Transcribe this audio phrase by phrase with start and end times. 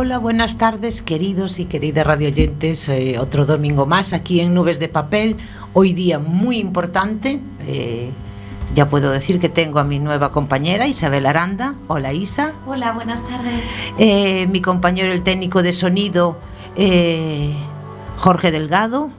[0.00, 2.88] Hola, buenas tardes, queridos y queridas radioyentes.
[2.88, 5.36] Eh, otro domingo más aquí en Nubes de Papel.
[5.72, 7.40] Hoy día muy importante.
[7.66, 8.08] Eh,
[8.76, 11.74] ya puedo decir que tengo a mi nueva compañera Isabel Aranda.
[11.88, 12.52] Hola Isa.
[12.64, 13.64] Hola, buenas tardes.
[13.98, 16.38] Eh, mi compañero el técnico de sonido
[16.76, 17.52] eh,
[18.18, 19.10] Jorge Delgado.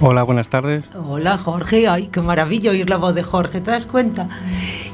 [0.00, 0.90] Hola, buenas tardes.
[0.96, 4.28] Hola Jorge, ay, qué maravilla oír la voz de Jorge, ¿te das cuenta?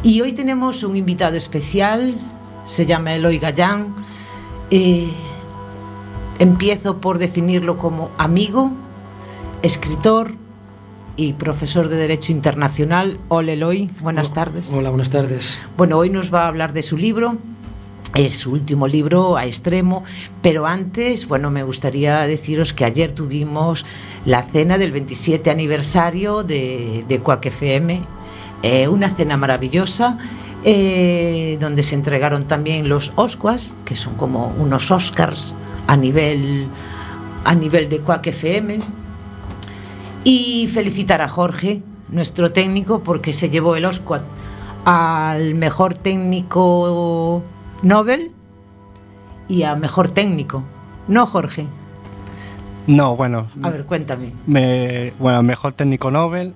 [0.03, 2.15] Y hoy tenemos un invitado especial,
[2.67, 3.95] se llama Eloy Gallán.
[4.75, 5.07] Eh,
[6.39, 8.73] empiezo por definirlo como amigo,
[9.61, 10.33] escritor
[11.15, 13.19] y profesor de Derecho Internacional.
[13.29, 14.71] Hola Eloy, buenas tardes.
[14.73, 15.61] Hola, buenas tardes.
[15.77, 17.37] Bueno, hoy nos va a hablar de su libro,
[18.15, 20.05] es su último libro a extremo,
[20.41, 23.85] pero antes, bueno, me gustaría deciros que ayer tuvimos
[24.25, 28.01] la cena del 27 aniversario de, de Quack FM,
[28.63, 30.17] eh, una cena maravillosa.
[30.65, 35.55] Eh, donde se entregaron también los Oscars, que son como unos Oscars
[35.87, 36.67] a nivel,
[37.45, 38.79] a nivel de Quack FM.
[40.25, 44.23] Y felicitar a Jorge, nuestro técnico, porque se llevó el Oscar
[44.85, 47.43] al mejor técnico
[47.83, 48.33] Nobel
[49.49, 50.63] y a mejor técnico.
[51.09, 51.67] ¿No, Jorge?
[52.87, 54.33] No, bueno, A ver, cuéntame.
[54.47, 56.55] me, bueno, mejor técnico Nobel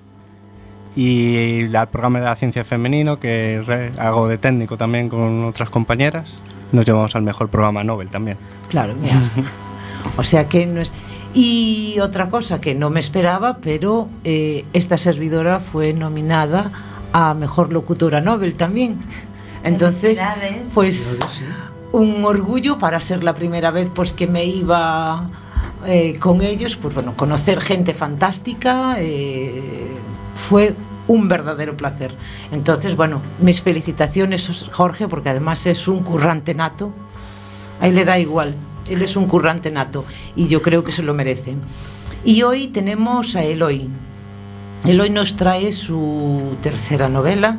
[0.97, 5.71] y el programa de la ciencia femenino que re- hago de técnico también con otras
[5.71, 6.39] compañeras.
[6.73, 8.39] Nos llevamos al mejor programa Nobel también.
[8.71, 9.21] Claro, mira.
[10.17, 10.93] O sea que no es.
[11.35, 16.73] Y otra cosa que no me esperaba, pero eh, esta servidora fue nominada
[17.13, 18.99] a mejor locutora Nobel también.
[19.63, 20.21] Entonces,
[20.75, 21.21] pues
[21.93, 25.29] un orgullo para ser la primera vez pues que me iba
[25.87, 29.89] eh, con ellos, pues bueno, conocer gente fantástica eh,
[30.49, 30.75] fue
[31.09, 32.13] un verdadero placer.
[32.53, 36.93] Entonces, bueno, mis felicitaciones Jorge, porque además es un currante nato.
[37.81, 38.55] A él le da igual,
[38.89, 41.55] él es un currante nato y yo creo que se lo merece.
[42.25, 43.89] Y hoy tenemos a Eloy.
[44.85, 47.59] Eloy nos trae su tercera novela.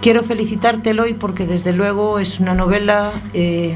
[0.00, 3.74] Quiero felicitarte, Eloy, porque desde luego es una novela eh,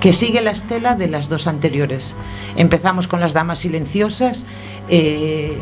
[0.00, 2.16] que sigue la estela de las dos anteriores.
[2.56, 4.44] Empezamos con Las Damas Silenciosas.
[4.88, 5.58] eh,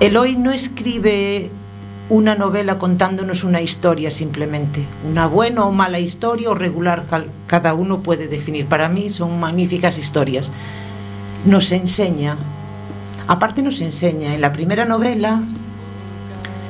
[0.00, 1.50] Eloy no escribe
[2.08, 7.04] una novela contándonos una historia simplemente, una buena o mala historia o regular,
[7.48, 8.66] cada uno puede definir.
[8.66, 10.52] Para mí son magníficas historias.
[11.44, 12.36] Nos enseña,
[13.26, 15.42] aparte nos enseña, en la primera novela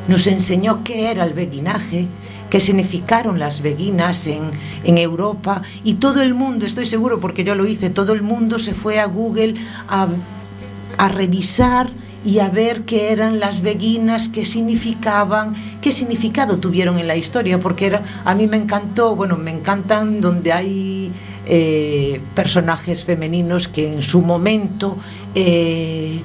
[0.08, 2.06] nos enseñó qué era el beguinaje,
[2.48, 4.50] qué significaron las beguinas en,
[4.84, 8.72] Europa y todo el mundo, estoy seguro porque yo lo hice, todo el mundo se
[8.72, 9.56] fue a Google
[9.86, 11.90] a revisar
[12.28, 17.58] y a ver qué eran las beguinas, qué significaban, qué significado tuvieron en la historia,
[17.58, 21.10] porque era, a mí me encantó, bueno, me encantan donde hay
[21.46, 24.98] eh, personajes femeninos que en su momento
[25.34, 26.20] eh,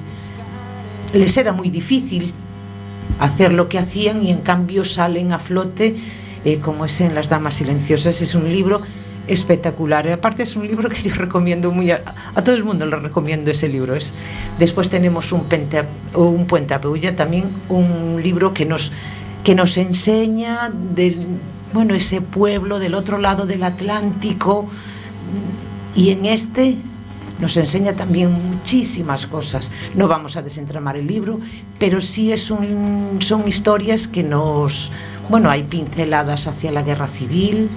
[1.14, 2.34] les era muy difícil
[3.18, 5.96] hacer lo que hacían y en cambio salen a flote,
[6.44, 8.20] eh, como es en Las Damas Silenciosas.
[8.20, 8.82] Es un libro
[9.26, 10.08] espectacular.
[10.08, 12.02] Aparte es un libro que yo recomiendo muy a,
[12.44, 13.94] todo el mundo le recomiendo ese libro.
[13.94, 14.14] Es,
[14.58, 15.46] después tenemos un,
[16.14, 18.92] un puente a Peulla, también un libro que nos
[19.44, 21.18] que nos enseña del
[21.74, 24.66] bueno ese pueblo del otro lado del Atlántico
[25.94, 26.78] y en este
[27.40, 29.70] nos enseña también muchísimas cosas.
[29.94, 31.40] No vamos a desentramar el libro,
[31.78, 34.92] pero sí es un, son historias que nos,
[35.28, 37.68] bueno, hay pinceladas hacia la guerra civil,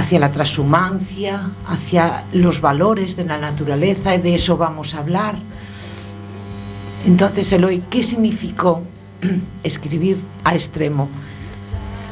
[0.00, 5.36] hacia la transhumancia, hacia los valores de la naturaleza, y de eso vamos a hablar.
[7.06, 8.82] Entonces, Eloy, ¿qué significó
[9.62, 11.08] escribir a extremo?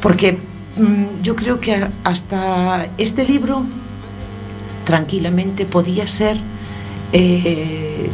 [0.00, 3.64] Porque mm, yo creo que hasta este libro
[4.84, 6.38] tranquilamente podía ser
[7.12, 8.10] eh,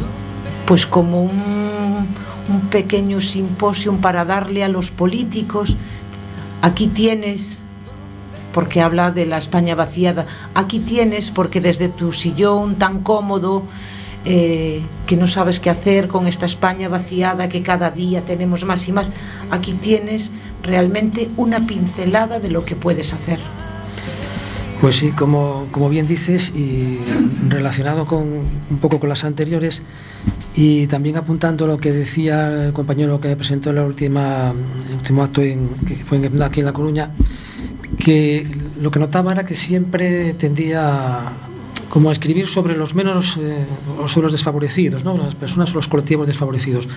[0.65, 1.65] pues como un,
[2.69, 5.77] pequeño simposium para darle a los políticos
[6.61, 7.59] aquí tienes
[8.55, 10.25] porque habla de la España vaciada.
[10.53, 13.63] Aquí tienes porque desde tu sillón tan cómodo
[14.23, 18.87] eh, que no sabes qué hacer con esta España vaciada que cada día tenemos más
[18.87, 19.11] y más
[19.51, 20.31] aquí tienes
[20.63, 23.39] realmente una pincelada de lo que puedes hacer.
[24.79, 26.99] Pues sí, como, como bien dices, y
[27.49, 29.83] relacionado con un poco con las anteriores,
[30.55, 34.21] y también apuntando lo que decía el compañero que presentó el último
[35.21, 37.11] acto en, que fue en, aquí en La Coruña,
[37.97, 38.47] que
[38.81, 41.31] lo que notaba era que siempre tendía
[41.89, 43.65] como a escribir sobre los menos, eh,
[44.01, 45.17] o sobre los desfavorecidos, ¿no?
[45.17, 46.87] las personas o los colectivos desfavorecidos.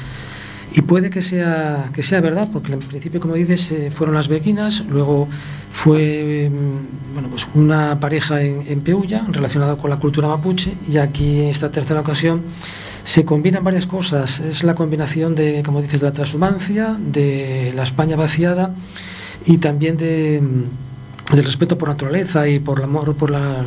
[0.74, 4.28] Y puede que sea, que sea verdad, porque en principio, como dices, eh, fueron las
[4.28, 5.28] bequinas, luego
[5.72, 10.98] fue mm, bueno, pues una pareja en, en Peulla relacionada con la cultura mapuche, y
[10.98, 12.42] aquí en esta tercera ocasión
[13.04, 14.40] se combinan varias cosas.
[14.40, 18.74] Es la combinación de, como dices, de la transhumancia, de la España vaciada
[19.46, 20.87] y también de mm,
[21.32, 23.64] del respeto por naturaleza y por el amor por, la,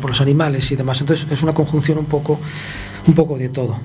[0.00, 1.00] por los animales y demás.
[1.00, 2.38] Entonces es una conjunción un poco,
[3.06, 3.78] un poco de todo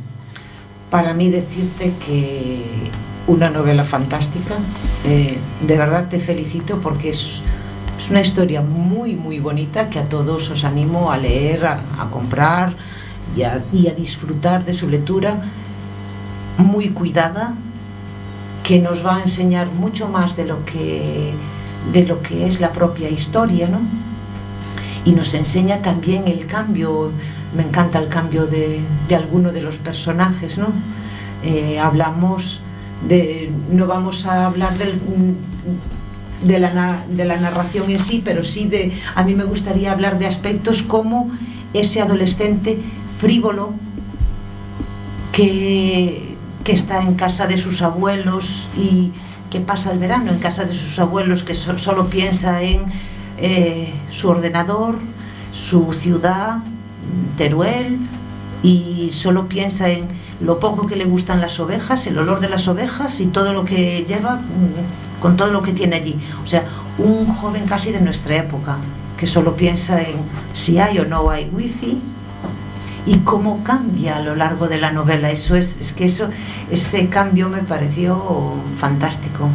[0.90, 2.64] para mí decirte que
[3.28, 4.56] una novela fantástica.
[5.06, 7.42] Eh, de verdad te felicito porque es,
[8.00, 12.74] es, una historia muy, muy bonita que a todos os animo a leer, a, comprar
[13.36, 15.42] y a, disfrutar de su lectura.
[16.58, 17.54] Muy cuidada,
[18.64, 21.34] que nos va a enseñar mucho más de lo que,
[21.94, 23.80] de lo que es la propia historia, ¿no?
[25.06, 27.12] Y nos enseña también el cambio
[27.56, 30.68] me encanta el cambio de, de alguno de los personajes, ¿no?
[31.44, 32.62] Eh, hablamos
[33.08, 35.00] de, no vamos a hablar del,
[36.44, 40.20] de, la, de la narración en sí, pero sí de, a mí me gustaría hablar
[40.20, 41.30] de aspectos como
[41.74, 42.80] ese adolescente
[43.20, 43.74] frívolo
[45.32, 49.12] que, que está en casa de sus abuelos y
[49.50, 52.84] que pasa el verano en casa de sus abuelos, que so, solo piensa en
[53.38, 54.96] eh, su ordenador,
[55.54, 56.58] su ciudad,
[57.38, 57.98] Teruel
[58.64, 60.08] y solo piensa en
[60.42, 63.66] lo poco que le gustan las ovejas, el olor de las ovejas y todo lo
[63.66, 66.16] que lleva mm, con todo lo que tiene allí.
[66.44, 66.64] O sea,
[66.98, 68.78] un joven casi de nuestra época
[69.18, 70.16] que solo piensa en
[70.54, 72.02] si hay o no hay wifi
[73.08, 75.32] y cómo cambia a lo largo de la novela.
[75.32, 76.30] Eso es, es que eso,
[76.70, 79.50] ese cambio me pareció fantástico.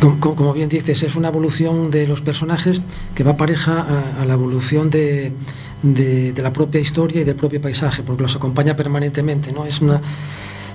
[0.00, 2.80] Como, como, bien dices, es una evolución de los personajes
[3.14, 3.86] que va pareja
[4.18, 5.32] a, a la evolución de,
[5.82, 9.52] de, de, la propia historia y del propio paisaje, porque los acompaña permanentemente.
[9.52, 9.66] ¿no?
[9.66, 10.00] Es una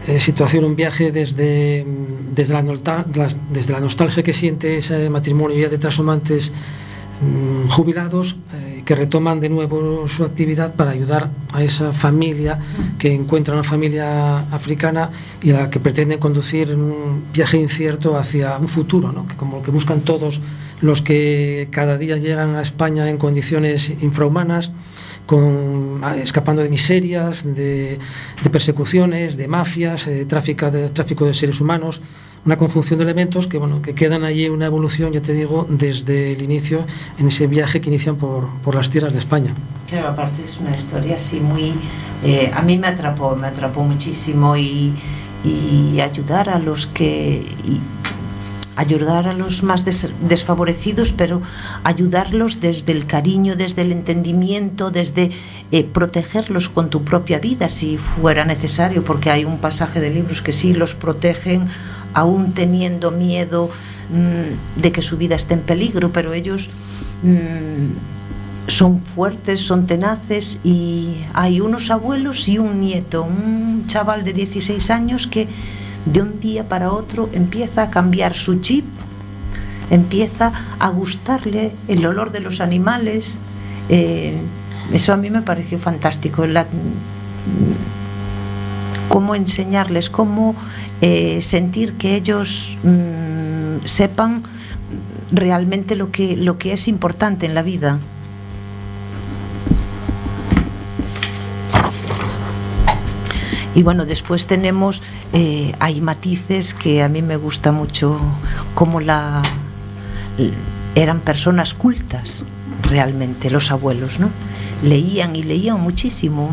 [0.08, 1.84] eh, situación, un viaje desde,
[2.32, 2.64] desde, la
[3.50, 6.85] desde la nostalgia que siente ese matrimonio ya de transhumantes mmm,
[7.70, 12.60] jubilados eh, que retoman de nuevo su actividad para ayudar a esa familia
[13.00, 15.10] que encuentra una familia africana
[15.42, 20.02] y la que pretenden conducir un viaje incierto hacia un futuro, que como que buscan
[20.02, 20.42] todos
[20.82, 24.72] los que cada día llegan a España en condiciones infrahumanas,
[25.32, 27.98] ah, escapando de miserias, de,
[28.52, 32.02] persecuciones, de mafias, de tráfico de seres humanos,
[32.46, 36.32] una conjunción de elementos que, bueno, que quedan allí una evolución, ya te digo, desde
[36.32, 36.86] el inicio,
[37.18, 39.54] en ese viaje que inician por, por las tierras de España.
[39.90, 41.74] Claro, aparte es una historia así muy...
[42.24, 44.94] Eh, a mí me atrapó, me atrapó muchísimo y,
[45.44, 47.44] y ayudar a los que...
[47.66, 47.80] Y,
[48.76, 51.42] ayudar a los más des desfavorecidos, pero
[51.84, 55.32] ayudarlos desde el cariño, desde el entendimiento, desde
[55.72, 60.42] eh, protegerlos con tu propia vida si fuera necesario, porque hay un pasaje de libros
[60.42, 61.68] que sí los protegen
[62.16, 63.70] aún teniendo miedo
[64.10, 66.72] mmm, de que su vida esté en peligro, pero ellos
[67.22, 68.16] mmm,
[68.68, 74.90] son fuertes, son tenaces y hay unos abuelos y un nieto, un chaval de 16
[74.90, 75.48] años que
[76.06, 78.86] de un día para otro empieza a cambiar su chip,
[79.92, 83.38] empieza a gustarle el olor de los animales.
[83.90, 84.38] Eh,
[84.94, 86.46] eso a mí me pareció fantástico.
[89.10, 90.56] Cómo enseñarles, cómo
[91.02, 94.44] eh, sentir que ellos mmm, sepan
[95.32, 98.00] realmente lo que, lo que es importante en la vida.
[103.76, 105.02] Y bueno, después tenemos,
[105.34, 108.18] eh, hay matices que a mí me gusta mucho,
[108.74, 109.44] como la
[110.96, 112.46] eran personas cultas
[112.84, 114.30] realmente, los abuelos, ¿no?
[114.82, 116.52] Leían y leían muchísimo.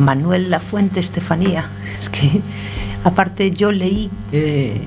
[0.00, 2.40] Manuel Lafuente Estefanía, es que
[3.04, 4.80] aparte yo leí eh,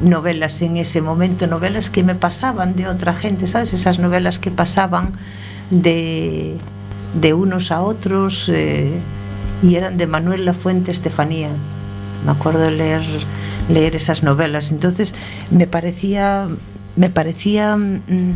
[0.00, 3.74] novelas en ese momento, novelas que me pasaban de otra gente, ¿sabes?
[3.74, 5.12] Esas novelas que pasaban
[5.70, 6.56] de,
[7.20, 8.48] de unos a otros.
[8.48, 8.90] Eh,
[9.62, 11.48] y eran de Manuel Lafuente Estefanía.
[12.24, 13.02] Me acuerdo de leer,
[13.68, 14.72] leer esas novelas.
[14.72, 15.14] Entonces
[15.50, 16.48] me parecía,
[16.96, 18.32] me parecía mmm,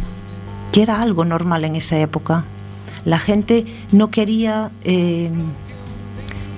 [0.73, 2.45] que era algo normal en esa época.
[3.05, 5.31] La gente no quería eh,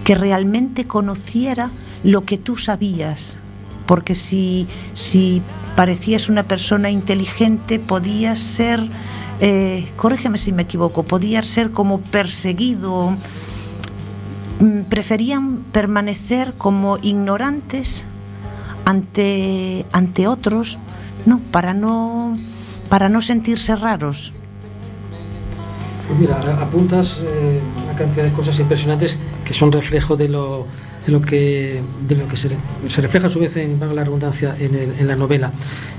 [0.08, 1.70] que realmente conociera
[2.02, 3.36] lo que tú sabías,
[3.84, 5.42] porque si, si
[5.76, 8.80] parecías una persona inteligente podías ser,
[9.40, 13.18] eh, corrígeme si me equivoco, podías ser como perseguido
[14.60, 18.04] Mm, preferían permanecer como ignorantes
[18.84, 20.78] ante, ante otros,
[21.26, 21.38] ¿no?
[21.52, 22.36] Para no
[22.88, 24.32] para no sentirse raros.
[26.08, 30.66] Pues mira, apuntas eh, una cantidad de cosas impresionantes que son reflejo de lo
[31.06, 32.50] de lo que, de lo que se,
[32.88, 35.52] se refleja a su vez en la redundancia en, el, en la novela.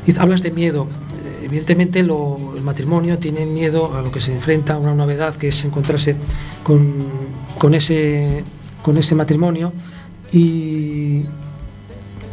[0.06, 0.88] Y hablas de miedo.
[1.26, 5.36] Eh, evidentemente lo, el matrimonio tiene miedo a lo que se enfrenta, a una novedad
[5.36, 6.16] que es encontrarse
[6.62, 6.94] con,
[7.58, 8.44] con, ese,
[8.84, 9.74] con ese matrimonio
[10.32, 11.24] y,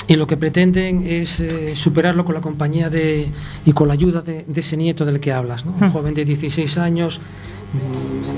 [0.06, 3.26] y lo que pretenden es eh, superarlo con la compañía de,
[3.64, 5.74] y con la ayuda de, de ese nieto del que hablas, ¿no?
[5.80, 7.20] un joven de 16 años,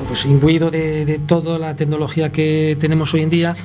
[0.06, 3.56] pues imbuido de, de, toda la tecnología que tenemos hoy en día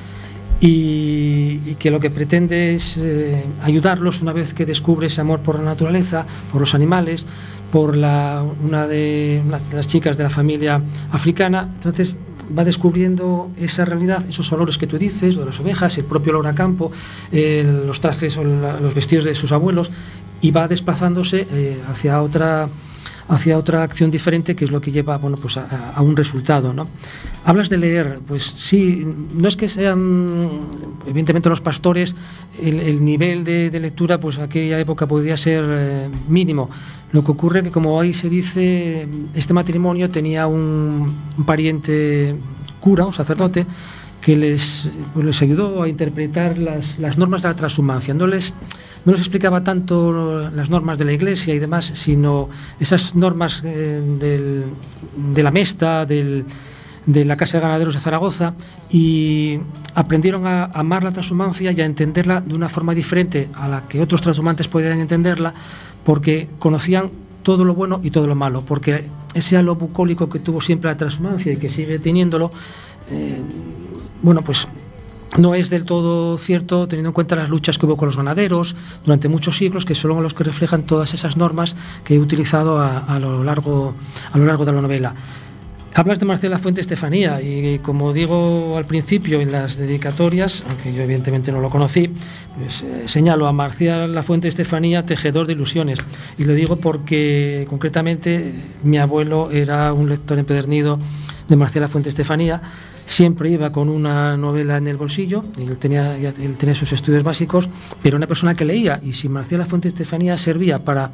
[0.66, 5.58] y, que lo que pretende es eh, ayudarlos una vez que descubre ese amor por
[5.58, 7.26] la naturaleza, por los animales,
[7.70, 9.42] por la, una, de,
[9.74, 11.68] las chicas de la familia africana.
[11.74, 12.16] Entonces
[12.58, 16.48] va descubriendo esa realidad, esos olores que tú dices, de las ovejas, el propio olor
[16.48, 16.92] a campo,
[17.32, 19.92] los trajes o los vestidos de sus abuelos,
[20.40, 22.70] y va desplazándose eh, hacia otra
[23.28, 26.74] hacia otra acción diferente que es lo que lleva bueno, pues a, un resultado.
[26.74, 26.88] ¿no?
[27.46, 30.62] Hablas de leer, pues sí, no es que sean,
[31.08, 32.16] evidentemente los pastores,
[32.62, 36.70] el, el nivel de, lectura, pues aquella época podía ser eh, mínimo.
[37.12, 42.36] Lo que ocurre que, como ahí se dice, este matrimonio tenía un, un pariente
[42.80, 43.66] cura, un sacerdote,
[44.24, 48.14] que les, pues les ayudó a interpretar las, las normas de la transhumancia.
[48.14, 48.54] No les,
[49.06, 54.02] no les explicaba tanto las normas de la iglesia y demás, sino esas normas eh,
[54.02, 56.46] de la Mesta, de
[57.06, 58.54] la Casa de Ganaderos de Zaragoza,
[58.90, 59.60] y
[59.96, 64.02] aprendieron a amar la transhumancia y a entenderla de una forma diferente a la que
[64.02, 65.54] otros transhumantes podían entenderla,
[66.06, 67.10] porque conocían
[67.44, 70.96] todo lo bueno y todo lo malo, porque ese halo bucólico que tuvo siempre la
[70.96, 72.52] transhumancia y que sigue teniéndolo,
[73.12, 73.42] eh,
[74.22, 74.66] bueno, pues
[75.38, 78.76] no es del todo cierto teniendo en cuenta las luchas que hubo con los ganaderos
[79.06, 83.20] durante muchos siglos, que son los que reflejan todas esas normas que he utilizado a,
[83.20, 83.94] lo, largo,
[84.32, 85.16] a lo largo de la novela.
[85.96, 91.04] Hablas de Marcela Fuente Estefanía y como digo al principio en las dedicatorias, aunque yo
[91.04, 92.10] evidentemente no lo conocí,
[92.58, 96.00] pues, eh, señalo a Marcial Fuente Estefanía tejedor de ilusiones
[96.40, 100.98] y lo digo porque concretamente mi abuelo era un lector empedernido
[101.48, 102.62] de Marcial Fuente Estefanía
[103.06, 107.70] siempre iba con una novela en el bolsillo, él tenía, él tenía sus estudios básicos,
[108.02, 111.12] pero una persona que leía, y si Marcial Fuente Estefanía servía para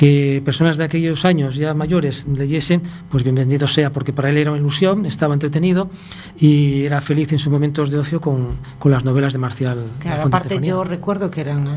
[0.00, 2.80] que personas de aquellos años ya mayores leyesen,
[3.10, 5.90] pues bienvenido sea, porque para él era una ilusión, estaba entretenido
[6.38, 10.22] y era feliz en sus momentos de ocio con, con las novelas de Marcial claro,
[10.22, 10.70] aparte Estefanía.
[10.70, 11.68] yo recuerdo que eran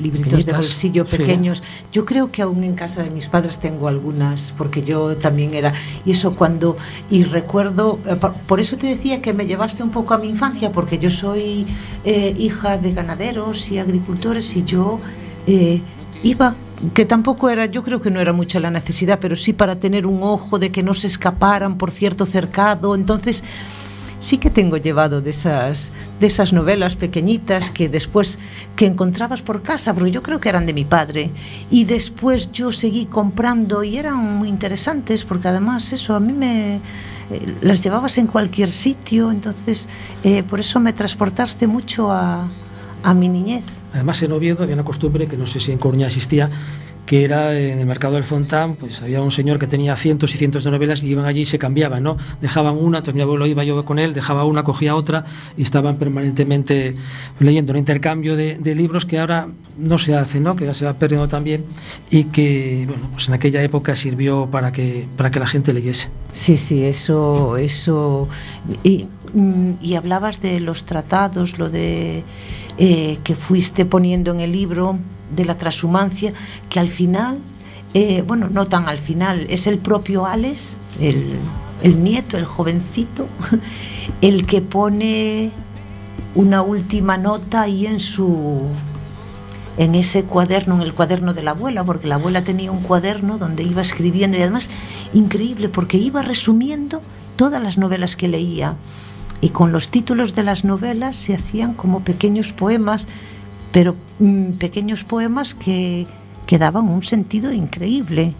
[0.00, 1.64] libritos de bolsillo pequeños, sí.
[1.90, 5.72] yo creo que aún en casa de mis padres tengo algunas, porque yo también era,
[6.04, 6.76] y eso cuando,
[7.10, 8.14] y recuerdo, eh,
[8.46, 11.66] por eso te decía que me llevaste un poco a mi infancia, porque yo soy
[12.04, 15.00] eh, hija de ganaderos y agricultores y yo
[15.48, 15.80] eh,
[16.22, 16.54] iba,
[16.94, 20.06] que tampoco era, yo creo que no era mucha la necesidad, pero sí para tener
[20.06, 23.42] un ojo de que no se escaparan por cierto cercado, entonces
[24.18, 28.38] sí que tengo llevado de esas, de esas novelas pequeñitas que después
[28.74, 31.30] que encontrabas por casa, porque yo creo que eran de mi padre,
[31.70, 36.76] y después yo seguí comprando y eran muy interesantes, porque además eso a mí me
[36.76, 36.80] eh,
[37.62, 39.88] las llevabas en cualquier sitio, entonces
[40.24, 42.46] eh, por eso me transportaste mucho a,
[43.02, 43.62] a mi niñez.
[43.94, 46.50] Además en Oviedo había una costumbre que no sé si en Coruña existía,
[47.06, 50.38] que era en el mercado del Fontán, pues había un señor que tenía cientos y
[50.38, 52.16] cientos de novelas y iban allí y se cambiaban, ¿no?
[52.40, 55.24] Dejaban una, entonces mi abuelo iba yo con él, dejaba una, cogía otra
[55.56, 56.96] y estaban permanentemente
[57.38, 60.56] leyendo un intercambio de, de libros que ahora no se hace, ¿no?
[60.56, 61.64] Que ya se va perdiendo también
[62.10, 66.08] y que, bueno, pues en aquella época sirvió para que, para que la gente leyese.
[66.32, 68.28] Sí, sí, eso, eso.
[68.82, 69.06] Y,
[69.82, 72.24] y hablabas de los tratados, lo de
[72.78, 74.98] eh, que fuiste poniendo en el libro
[75.34, 76.32] de la transhumancia,
[76.70, 77.38] que al final,
[77.92, 81.22] eh, bueno, no tan al final, es el propio Alex, el,
[81.82, 83.28] el nieto, el jovencito,
[84.22, 85.50] el que pone
[86.34, 88.62] una última nota ahí en su
[89.78, 93.36] en ese cuaderno, en el cuaderno de la abuela, porque la abuela tenía un cuaderno
[93.36, 94.70] donde iba escribiendo y además
[95.12, 97.02] increíble porque iba resumiendo
[97.36, 98.76] todas las novelas que leía
[99.40, 103.06] y con los títulos de las novelas se hacían como pequeños poemas
[103.76, 106.06] pero mmm, pequeños poemas que,
[106.46, 108.32] que daban un sentido increíble,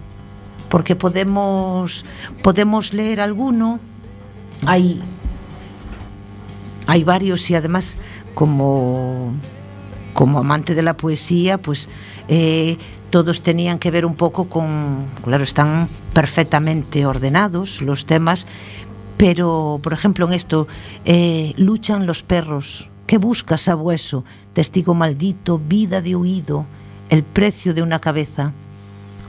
[0.71, 2.07] porque podemos,
[2.43, 3.79] podemos leer alguno,
[4.65, 5.03] hay,
[6.87, 7.99] hay varios y además
[8.35, 9.35] como,
[10.15, 11.91] como amante de la poesía, pues
[12.29, 12.79] eh,
[13.11, 18.47] todos tenían que ver un poco con, claro, están perfectamente ordenados los temas,
[19.17, 20.67] pero por ejemplo en esto,
[21.05, 24.25] eh, luchan los perros, ¿qué buscas, sabueso?
[24.53, 26.65] testigo maldito, vida de huido,
[27.11, 28.53] el precio de una cabeza.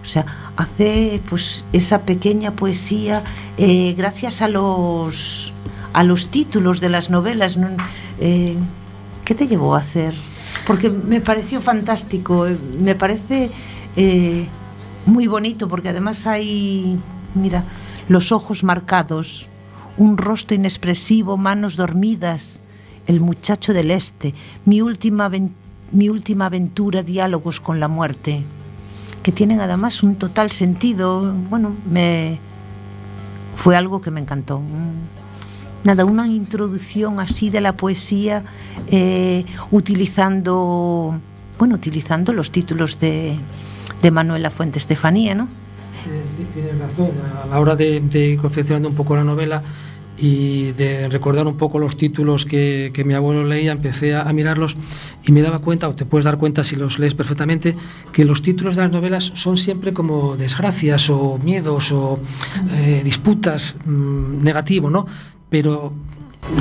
[0.01, 0.25] O sea,
[0.55, 3.23] hace pues esa pequeña poesía
[3.57, 5.51] eh, gracias a los
[5.91, 7.57] a los títulos de las novelas.
[7.57, 7.67] ¿no?
[8.21, 8.55] Eh,
[9.25, 10.13] ¿Qué te llevó a hacer?
[10.65, 12.47] Porque me pareció fantástico,
[12.79, 13.51] me parece
[15.05, 16.97] muy bonito, porque además hay,
[17.33, 17.63] mira,
[18.09, 19.47] los ojos marcados,
[19.97, 22.59] un rostro inexpresivo, manos dormidas,
[23.07, 24.33] el muchacho del este,
[24.65, 25.29] mi última,
[25.91, 28.43] mi última aventura, diálogos con la muerte,
[29.23, 31.33] que tienen además un total sentido.
[31.49, 32.37] Bueno, me
[33.55, 34.61] fue algo que me encantó.
[35.83, 38.43] Nada, una introducción así de la poesía
[38.87, 41.15] eh, utilizando,
[41.57, 43.37] bueno, utilizando los títulos de,
[44.01, 45.47] de Manuela Fuente Estefanía, ¿no?
[46.53, 47.11] Tienes razón,
[47.43, 49.61] a la hora de, de confeccionando un poco la novela,
[50.17, 54.77] y de recordar un poco los títulos que, mi abuelo leía, empecé a, a, mirarlos
[55.25, 57.75] y me daba cuenta, o te puedes dar cuenta si los lees perfectamente,
[58.11, 62.19] que los títulos de las novelas son siempre como desgracias o miedos o
[62.73, 65.05] eh, disputas mmm, negativo, ¿no?
[65.49, 65.93] Pero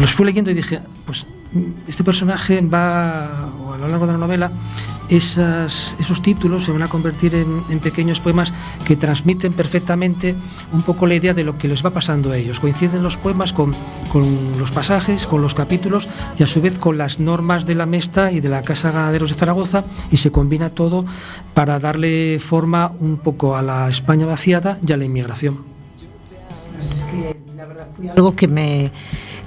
[0.00, 1.26] los fui leyendo y dije, pues
[1.86, 4.50] este personaje va, o a lo largo de la novela,
[5.08, 8.52] esos títulos se van a convertir en, en, pequeños poemas
[8.84, 10.34] que transmiten perfectamente
[10.72, 12.60] un poco la idea de lo que les va pasando a ellos.
[12.60, 13.72] Coinciden los poemas con,
[14.10, 16.08] con los pasajes, con los capítulos
[16.38, 19.30] y a su vez con las normas de la Mesta y de la Casa Ganaderos
[19.30, 21.04] de Zaragoza y se combina todo
[21.54, 25.58] para darle forma un poco a la España vaciada y a la inmigración.
[26.92, 28.90] Es que la verdad fue algo que me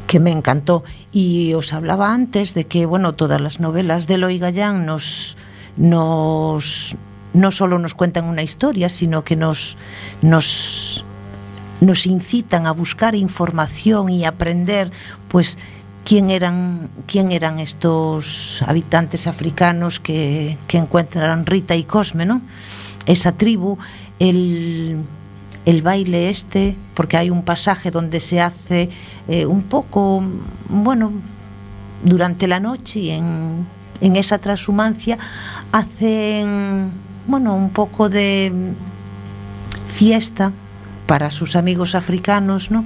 [0.08, 4.40] que me encantó y os hablaba antes de que bueno todas las novelas de Eloy
[4.40, 5.38] Gallán nos
[5.80, 6.96] nos
[7.34, 9.78] no solo nos cuentan una historia, sino que nos,
[10.22, 11.04] nos,
[11.82, 14.92] nos incitan a buscar información y aprender,
[15.28, 15.58] pues,
[16.06, 22.42] quién eran, quién eran estos habitantes africanos que, que encuentran Rita y Cosme, ¿no?
[23.06, 23.78] Esa tribu,
[24.18, 24.98] el,
[25.66, 28.90] el baile este, porque hay un pasaje donde se hace
[29.28, 30.24] eh, un poco,
[30.68, 31.12] bueno,
[32.04, 33.68] durante la noche en
[34.02, 35.18] en esa transhumancia
[35.72, 36.92] hacen,
[37.28, 38.74] bueno, un poco de
[39.90, 40.52] fiesta
[41.06, 42.86] para sus amigos africanos, ¿no?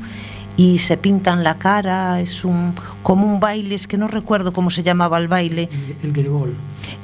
[0.56, 4.70] y se pintan la cara, es un como un baile, es que no recuerdo cómo
[4.70, 5.70] se llamaba el baile.
[5.72, 6.56] El, el gribol.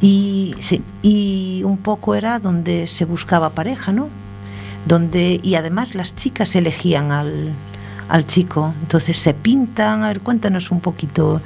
[0.02, 4.10] Y, sí, y un poco era donde se buscaba pareja, ¿no?
[4.86, 7.52] Donde, y además las chicas elegían al,
[8.08, 11.42] al chico, entonces se pintan, a ver, cuéntanos un poquito.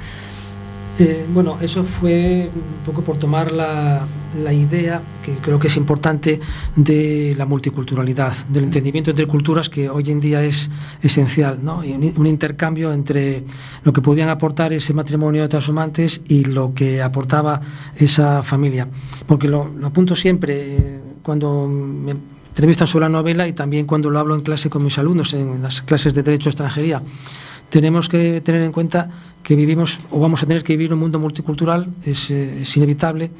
[0.96, 4.06] Eh, bueno, eso fue un poco por tomar la,
[4.44, 6.38] la, idea, que creo que es importante,
[6.76, 10.70] de la multiculturalidad, del entendimiento entre culturas que hoy en día es
[11.02, 11.84] esencial, ¿no?
[11.84, 13.42] y un, un, intercambio entre
[13.82, 17.60] lo que podían aportar ese matrimonio de transhumantes y lo que aportaba
[17.96, 18.86] esa familia.
[19.26, 22.14] Porque lo, lo apunto siempre eh, cuando me
[22.50, 25.60] entrevistan sobre la novela y también cuando lo hablo en clase con mis alumnos, en
[25.60, 27.02] las clases de Derecho a Extranjería
[27.74, 29.10] tenemos que tener en cuenta
[29.42, 33.32] que vivimos o vamos a tener que vivir un mundo multicultural, es, es inevitable,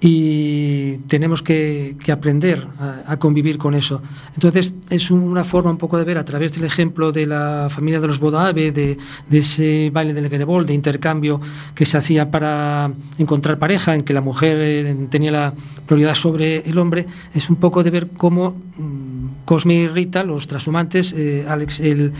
[0.00, 2.66] y tenemos que, aprender
[3.06, 4.00] a, convivir con eso.
[4.34, 8.00] Entonces, es una forma un poco de ver a través del ejemplo de la familia
[8.00, 8.96] de los Bodaave, de,
[9.28, 11.40] de ese baile del Gerebol, de intercambio
[11.74, 15.54] que se hacía para encontrar pareja, en que la mujer eh, tenía la
[15.86, 20.46] prioridad sobre el hombre, es un poco de ver cómo mmm, Cosme y Rita, los
[20.46, 22.12] transhumantes, eh, Alex, el,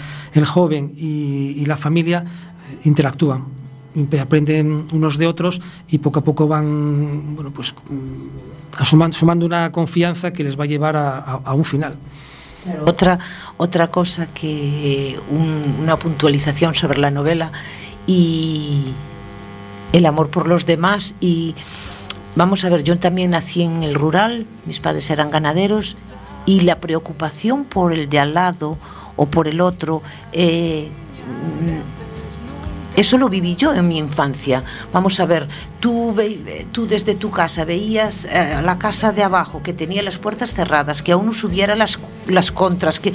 [0.46, 3.57] joven y, y la familia, eh, interactúan
[4.20, 7.74] aprenden unos de otros y poco a poco van bueno, pues,
[8.76, 11.96] asumando, sumando una confianza que les va a llevar a, un final.
[12.84, 13.18] Otra,
[13.56, 17.50] otra cosa que un, una puntualización sobre la novela
[18.06, 18.92] y
[19.92, 21.54] el amor por los demás y
[22.36, 25.96] vamos a ver, yo también nací en el rural, mis padres eran ganaderos
[26.46, 28.78] y la preocupación por el de al lado
[29.16, 30.88] o por el otro eh,
[32.98, 34.64] Eso lo viví yo en mi infancia.
[34.92, 35.46] Vamos a ver,
[35.78, 36.16] tú,
[36.88, 41.12] desde tu casa veías eh, la casa de abajo que tenía las puertas cerradas, que
[41.12, 43.12] aún subiera las, las contras, que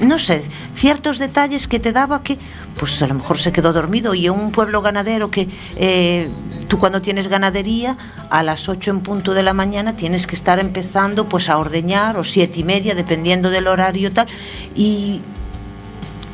[0.00, 0.44] no sé,
[0.76, 2.38] ciertos detalles que te daba que,
[2.78, 6.28] pues a lo mejor se quedó dormido y en un pueblo ganadero que eh,
[6.68, 7.96] tú cuando tienes ganadería
[8.30, 12.16] a las 8 en punto de la mañana tienes que estar empezando pues a ordeñar
[12.16, 14.28] o siete y media dependiendo del horario tal
[14.74, 15.20] y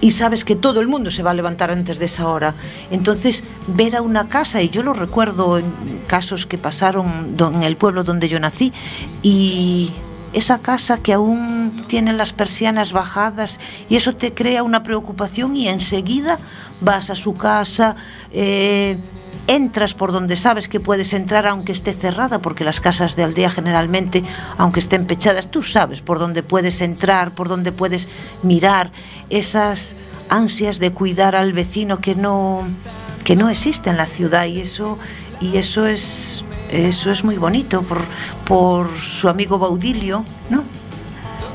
[0.01, 2.55] y sabes que todo el mundo se va a levantar antes de esa hora.
[2.91, 5.65] Entonces, ver a una casa, y yo lo recuerdo en
[6.07, 8.73] casos que pasaron en el pueblo donde yo nací,
[9.23, 9.93] y
[10.33, 15.69] esa casa que aún tiene las persianas bajadas, y eso te crea una preocupación y
[15.69, 16.39] enseguida
[16.81, 17.97] vas a su casa,
[18.33, 18.97] eh,
[19.47, 23.51] entras por donde sabes que puedes entrar aunque esté cerrada, porque las casas de aldea
[23.51, 24.23] generalmente,
[24.59, 28.09] aunque estén pechadas, tú sabes por dónde puedes entrar, por dónde puedes
[28.43, 28.93] mirar,
[29.29, 29.97] esas
[30.29, 32.62] ansias de cuidar al vecino que no
[33.25, 34.99] que no existe en la ciudad y eso
[35.40, 38.01] y eso es eso es muy bonito por,
[38.47, 40.62] por su amigo Baudilio, ¿no?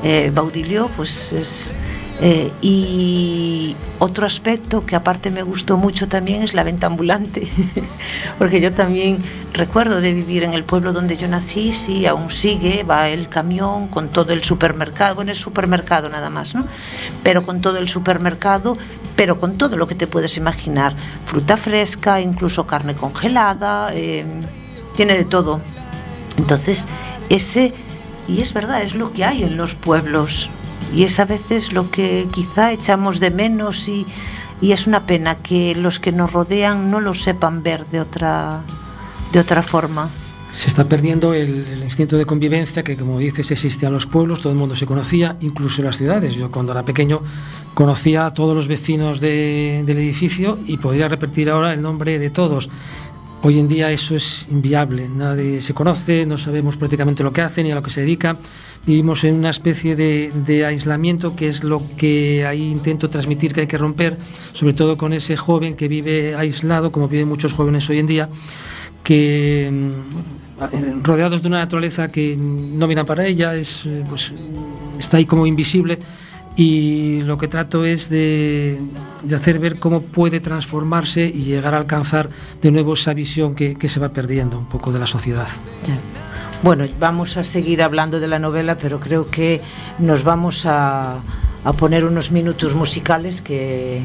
[0.02, 1.74] Eh, Baudilio, pues es
[2.20, 7.46] eh, y otro aspecto que aparte me gustó mucho también es la venta ambulante,
[8.38, 9.18] porque yo también
[9.52, 13.88] recuerdo de vivir en el pueblo donde yo nací, sí, aún sigue, va el camión
[13.88, 16.66] con todo el supermercado, en el supermercado nada más, ¿no?
[17.22, 18.78] Pero con todo el supermercado,
[19.14, 20.94] pero con todo lo que te puedes imaginar,
[21.26, 24.24] fruta fresca, incluso carne congelada, eh,
[24.94, 25.60] tiene de todo.
[26.38, 26.86] Entonces,
[27.28, 27.74] ese,
[28.26, 30.48] y es verdad, es lo que hay en los pueblos
[30.94, 34.06] y es a veces lo que quizá echamos de menos y,
[34.62, 38.62] es una pena que los que nos rodean no lo sepan ver de otra,
[39.30, 40.08] de otra forma.
[40.54, 44.54] Se está perdiendo el, instinto de convivencia que, como dices, existía en los pueblos, todo
[44.54, 46.34] el mundo se conocía, incluso en las ciudades.
[46.34, 47.20] Yo cuando era pequeño
[47.74, 52.70] conocía a todos los vecinos del edificio y podría repetir ahora el nombre de todos.
[53.46, 57.62] Hoy en día eso es inviable, nadie se conoce, no sabemos prácticamente lo que hacen
[57.62, 58.36] ni a lo que se dedica
[58.84, 63.66] vivimos en una especie de, aislamiento que es lo que ahí intento transmitir que hay
[63.68, 64.18] que romper,
[64.52, 68.28] sobre todo con ese joven que vive aislado, como viven muchos jóvenes hoy en día,
[69.04, 74.32] que mm, rodeados de una naturaleza que no mira para ella, es, pues,
[74.98, 76.00] está ahí como invisible
[76.56, 78.78] y lo que trato es de,
[79.34, 82.30] hacer ver cómo puede transformarse y llegar a alcanzar
[82.62, 85.48] de nuevo esa visión que, se va perdiendo un poco de la sociedad.
[86.62, 89.60] Bueno, vamos a seguir hablando de la novela, pero creo que
[89.98, 91.20] nos vamos a,
[91.78, 94.00] poner unos minutos musicales que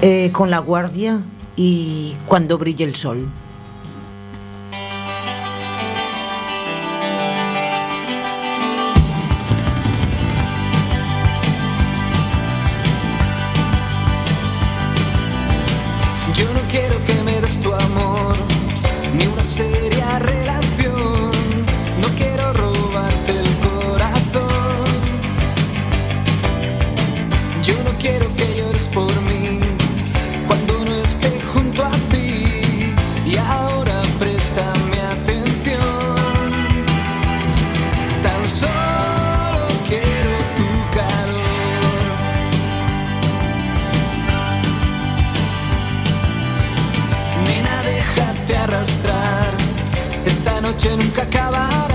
[0.00, 1.20] eh, con La Guardia
[1.54, 3.28] y Cuando brille el sol.
[17.60, 18.36] Tu amor,
[19.14, 19.81] ni una seria
[50.96, 51.91] nunca acabará.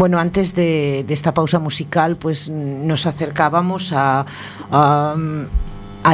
[0.00, 4.24] Bueno, antes de, esta pausa musical, pues nos acercábamos a,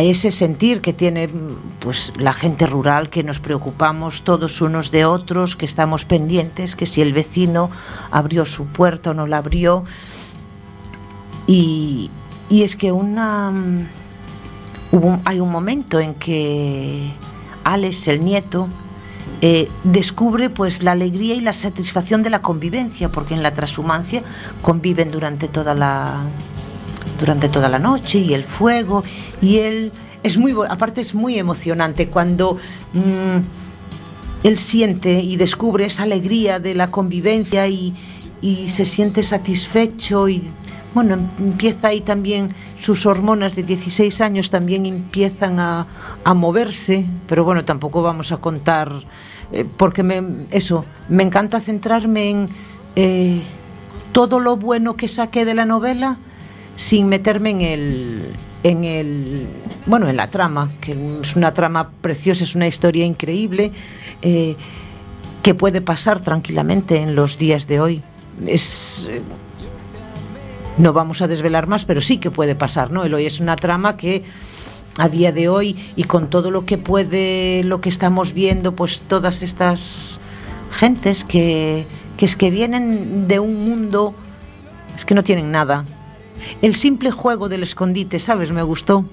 [0.00, 1.30] ese sentir que tiene
[1.78, 6.84] pues la gente rural, que nos preocupamos todos unos de otros, que estamos pendientes, que
[6.84, 7.70] si el vecino
[8.10, 9.84] abrió su puerta o no la abrió.
[11.46, 12.10] Y,
[12.50, 13.52] y es que una
[14.90, 17.08] hubo, hay un momento en que
[17.62, 18.66] Alex, el nieto,
[19.42, 24.22] eh, descubre pues la alegría y la satisfacción de la convivencia, porque en la transhumancia
[24.62, 26.24] conviven durante toda la
[27.20, 29.02] durante toda la noche y el fuego
[29.40, 32.58] y él es muy aparte es muy emocionante cuando
[32.92, 33.38] mmm,
[34.42, 37.94] él siente y descubre esa alegría de la convivencia y,
[38.40, 40.42] y se siente satisfecho y
[40.96, 42.48] bueno, empieza ahí también
[42.80, 45.86] sus hormonas de 16 años también empiezan a,
[46.34, 48.90] moverse, pero bueno, tampoco vamos a contar,
[49.52, 52.48] eh, porque me, eso, me encanta centrarme en
[52.96, 53.42] eh,
[54.12, 56.16] todo lo bueno que saqué de la novela
[56.76, 58.32] sin meterme en el,
[58.62, 59.46] en el,
[59.84, 63.70] bueno, en la trama, que es una trama preciosa, es una historia increíble,
[64.22, 64.56] eh,
[65.42, 68.02] que puede pasar tranquilamente en los días de hoy.
[68.46, 69.06] Es
[70.78, 73.04] no vamos a desvelar más, pero sí que puede pasar, ¿no?
[73.04, 74.24] Eloy es una trama que
[74.98, 79.00] a día de hoy y con todo lo que puede, lo que estamos viendo, pues
[79.00, 80.20] todas estas
[80.70, 81.86] gentes que,
[82.16, 84.14] que es que vienen de un mundo,
[84.94, 85.84] es que no tienen nada.
[86.62, 88.52] El simple juego del escondite, ¿sabes?
[88.52, 89.04] Me gustó.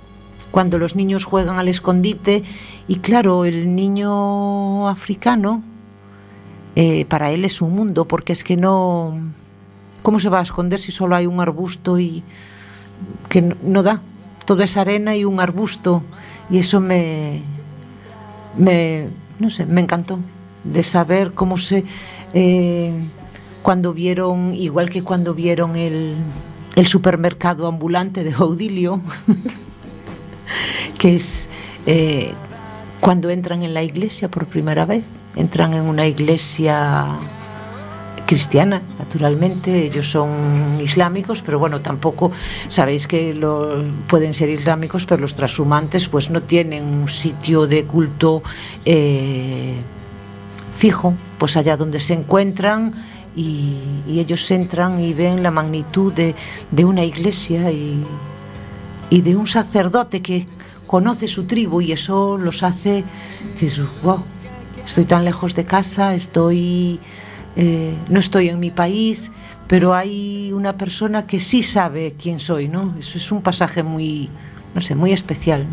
[0.51, 2.43] Cuando los niños juegan al escondite
[2.87, 5.63] y claro, el niño africano,
[6.75, 9.17] eh, para él es un mundo, porque es que no
[10.03, 12.23] ¿Cómo se va a esconder si solo hay un arbusto y
[13.29, 14.01] que no, da?
[14.45, 16.03] Toda esa arena y un arbusto.
[16.49, 17.41] Y eso me,
[18.57, 19.07] me,
[19.39, 20.19] no sé, me encantó
[20.63, 21.83] de saber cómo se...
[22.33, 22.93] Eh,
[23.61, 26.15] cuando vieron, igual que cuando vieron el,
[26.75, 28.99] el supermercado ambulante de Audilio,
[30.99, 31.47] que es
[31.85, 32.33] eh,
[32.99, 35.03] cuando entran en la iglesia por primera vez,
[35.35, 37.07] entran en una iglesia
[38.25, 40.29] cristiana, naturalmente, ellos son
[40.81, 42.31] islámicos, pero bueno, tampoco
[42.69, 47.85] sabéis que lo, pueden ser islámicos, pero los transhumantes pues no tienen un sitio de
[47.85, 48.41] culto
[48.85, 49.75] eh,
[50.75, 52.93] fijo, pues allá donde se encuentran
[53.35, 56.35] y, ellos entran y ven la magnitud de,
[56.71, 58.03] de una iglesia y,
[59.09, 60.45] y, de un sacerdote que
[60.87, 63.03] conoce su tribu y eso los hace,
[63.59, 64.23] dices, wow,
[64.85, 66.99] estoy tan lejos de casa, estoy
[67.55, 69.31] eh, no estoy en mi país,
[69.67, 72.95] pero hay una persona que sí sabe quién soy, ¿no?
[72.99, 74.29] Eso es un pasaje muy,
[74.75, 75.65] no sé, muy especial.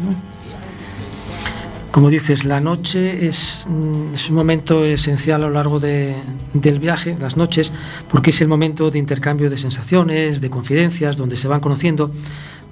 [1.91, 6.15] Como dices, la noche es, mm, es, un momento esencial a lo largo de,
[6.55, 7.73] del viaje, las noches,
[8.09, 12.09] porque es el momento de intercambio de sensaciones, de confidencias, donde se van conociendo,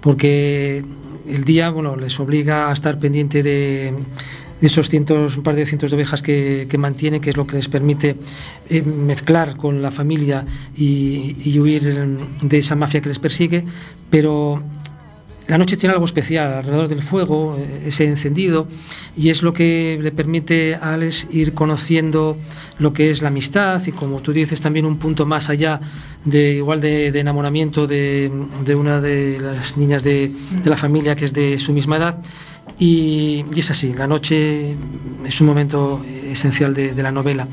[0.01, 0.85] porque
[1.29, 3.92] el día bueno, les obliga a estar pendiente de,
[4.61, 7.47] de esos cientos, un par de cientos de ovejas que, que mantiene, que es lo
[7.47, 8.16] que les permite
[8.68, 10.44] eh, mezclar con la familia
[10.77, 11.83] y, y, huir
[12.42, 13.64] de esa mafia que les persigue,
[14.11, 14.62] pero
[15.49, 18.68] la noche tiene algo especial alrededor del fuego, eh, ese encendido,
[19.16, 22.37] y es lo que le permite a Alex ir conociendo
[22.79, 25.81] lo que es la amistad y como tú dices también un punto más allá
[26.27, 28.31] de igual de, de enamoramiento de,
[28.64, 32.18] de, una de las niñas de, de la familia que es de su misma edad
[32.79, 34.77] y, es así, la noche
[35.25, 37.49] es un momento esencial de, la novela.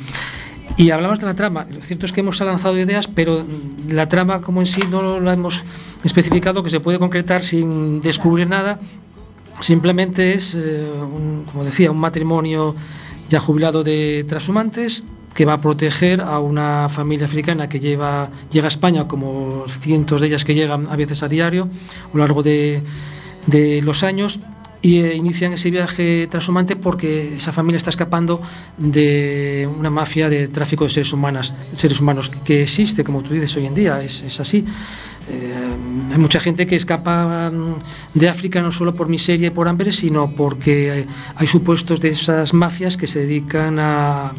[0.78, 3.44] Y hablamos de la trama, lo cierto es que hemos lanzado ideas, pero
[3.90, 5.64] la trama como en sí no la hemos
[6.04, 8.80] especificado, que se puede concretar sin descubrir nada,
[9.62, 12.76] simplemente es, eh, un, como decía, un matrimonio
[13.30, 18.68] ya jubilado de transhumantes que va a proteger a una familia africana que lleva, llega
[18.68, 21.64] a España, como cientos de ellas que llegan a veces a diario,
[22.14, 22.82] a lo largo de
[23.82, 24.40] los años,
[24.86, 28.40] y eh, inician ese viaje transhumante porque esa familia está escapando
[28.78, 33.58] de una mafia de tráfico de seres, humanas, seres humanos que existe, como tú dices
[33.58, 34.64] hoy en día, es, así.
[35.28, 37.80] Eh, hay mucha gente que escapa mm,
[38.14, 42.54] de África no solo por miseria y por hambre, sino porque hay supuestos de esas
[42.54, 44.34] mafias que se dedican a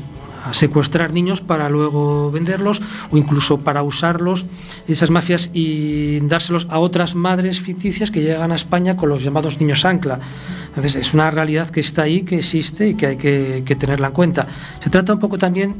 [0.53, 2.81] secuestrar niños para luego venderlos
[3.11, 4.47] o incluso para usarlos,
[4.89, 9.61] esas mafias, y dárselos a otras madres ficticias que llegan a España con los llamados
[9.61, 10.21] niños ancla.
[10.69, 14.13] Entonces es una realidad que está ahí, que existe y que hay que, tenerla en
[14.13, 14.47] cuenta.
[14.83, 15.75] Se trata un poco también,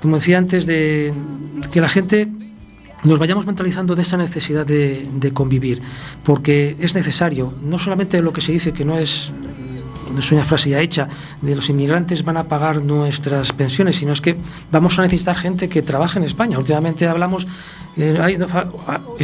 [0.00, 1.12] como decía antes, de
[1.72, 2.28] que la gente
[3.04, 5.80] nos vayamos mentalizando de esa necesidad de, convivir,
[6.22, 9.32] porque es necesario, no solamente lo que se dice que no es
[10.18, 11.08] es una frase ya hecha,
[11.40, 14.36] de los inmigrantes van a pagar nuestras pensiones, sino es que
[14.70, 16.58] vamos a necesitar gente que trabaje en España.
[16.58, 17.46] Últimamente hablamos,
[17.96, 18.38] eh,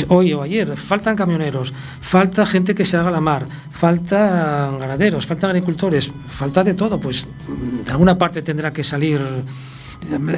[0.09, 5.51] hoy o ayer, faltan camioneros, falta gente que se haga la mar, faltan ganaderos, faltan
[5.51, 7.27] agricultores, falta de todo, pues
[7.85, 9.21] de alguna parte tendrá que salir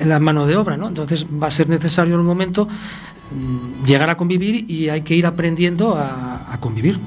[0.07, 0.89] la mano de obra, ¿no?
[0.89, 5.15] Entonces va a ser necesario en un momento mm, llegar a convivir y hay que
[5.15, 6.99] ir aprendiendo a, convivir.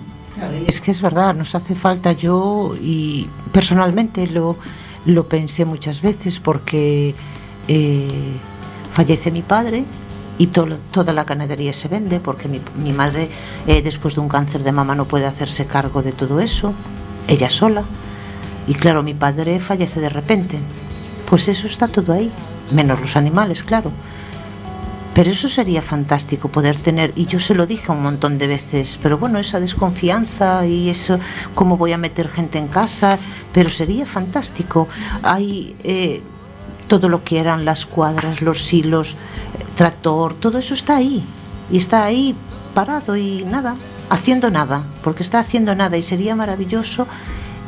[0.67, 4.57] Es que es verdad, nos hace falta yo y personalmente lo,
[5.05, 7.13] lo pensé muchas veces porque
[7.67, 8.37] eh,
[8.91, 9.85] fallece mi padre
[10.37, 13.29] y toda la ganadería se vende porque mi, mi madre
[13.67, 16.73] eh, después de un cáncer de mama no puede hacerse cargo de todo eso,
[17.27, 17.83] ella sola.
[18.67, 20.57] Y claro, mi padre fallece de repente.
[21.29, 22.31] Pues eso está todo ahí,
[22.71, 23.91] menos los animales, claro.
[25.13, 28.97] Pero eso sería fantástico poder tener, y yo se lo dije un montón de veces,
[29.01, 31.19] pero bueno, esa desconfianza y eso,
[31.53, 33.19] cómo voy a meter gente en casa,
[33.53, 34.87] pero sería fantástico.
[35.21, 36.23] Hay eh,
[36.87, 39.15] todo lo que eran las cuadras, los hilos,
[39.75, 41.23] tractor, todo eso está ahí,
[41.71, 42.35] y está ahí
[42.73, 43.75] parado y nada,
[44.09, 47.07] haciendo nada, porque está haciendo nada y sería maravilloso.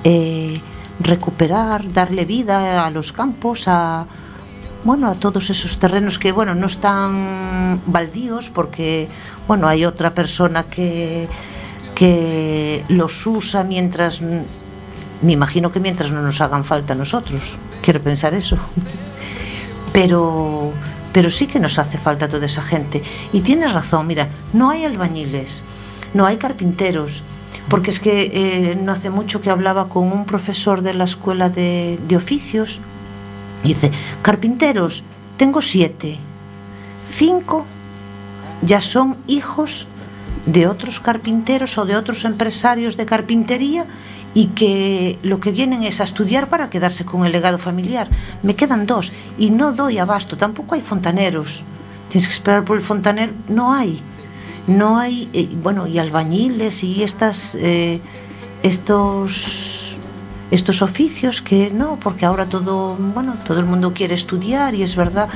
[0.03, 0.60] Eh,
[0.99, 4.05] recuperar, darle vida a los campos, a
[4.86, 9.10] bueno, a todos esos terrenos que bueno, no están baldíos porque
[9.48, 11.28] bueno, hay otra persona que
[11.93, 17.58] que los usa mientras me imagino que mientras no nos hagan falta a nosotros.
[17.82, 18.58] Quiero pensar eso.
[19.93, 20.71] Pero
[21.15, 23.02] pero sí que nos hace falta toda esa gente.
[23.32, 25.63] Y tienes razón, mira, no hay albañiles,
[26.13, 27.24] no hay carpinteros,
[27.69, 31.48] porque es que eh, no hace mucho que hablaba con un profesor de la escuela
[31.50, 32.82] de, de oficios.
[33.63, 33.91] Dice,
[34.22, 35.04] carpinteros,
[35.38, 36.18] tengo siete.
[37.15, 37.65] Cinco
[38.62, 39.88] ya son hijos
[40.46, 43.86] de otros carpinteros o de otros empresarios de carpintería
[44.34, 48.08] y que lo que vienen es a estudiar para quedarse con el legado familiar.
[48.44, 51.63] Me quedan dos y no doy abasto, tampoco hay fontaneros.
[52.10, 54.02] Tienes que esperar por el fontanero, no hay
[54.68, 58.00] no hay, eh, bueno, y albañiles y estas, eh,
[58.63, 59.75] estos,
[60.51, 64.95] estos oficios que no, porque ahora todo, bueno, todo el mundo quiere estudiar y es
[64.95, 65.29] verdad,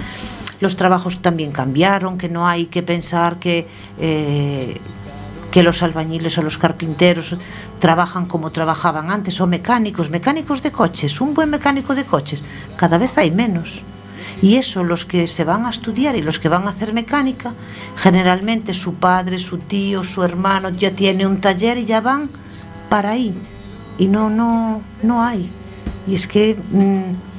[0.60, 3.68] los trabajos también cambiaron, que no hay que pensar que,
[4.00, 4.78] eh,
[5.52, 7.38] que los albañiles o los carpinteros
[7.80, 12.44] trabajan como trabajaban antes, o mecánicos, mecánicos de coches, un buen mecánico de coches,
[12.76, 13.84] cada vez hay menos.
[14.42, 17.54] Y eso, los que se van a estudiar y los que van a hacer mecánica,
[17.98, 22.30] generalmente su padre, su tío, su hermano ya tiene un taller y ya van
[22.90, 23.36] para ahí.
[24.00, 25.50] Y no, no, no hay.
[26.08, 27.30] Y es que mm,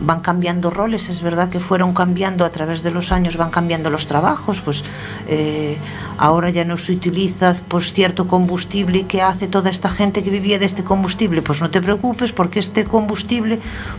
[0.00, 3.90] van cambiando roles, es verdad que fueron cambiando a través de los años, van cambiando
[3.90, 4.84] los trabajos, pues
[5.26, 5.76] eh,
[6.18, 10.58] ahora ya no se utiliza pues, cierto combustible que hace toda esta gente que vivía
[10.58, 13.58] de este combustible, pues no te preocupes porque este combustible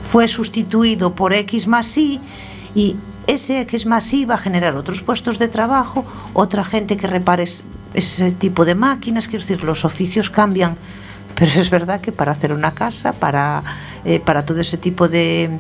[0.10, 2.22] fue sustituido por X más Y
[2.76, 7.08] y ese X más Y va a generar otros puestos de trabajo, otra gente que
[7.08, 7.46] repare
[7.94, 10.78] ese tipo de máquinas, quiero decir, los oficios cambian,
[11.38, 13.64] pero es verdad que para hacer una casa, para,
[14.06, 15.60] eh, para todo ese tipo de,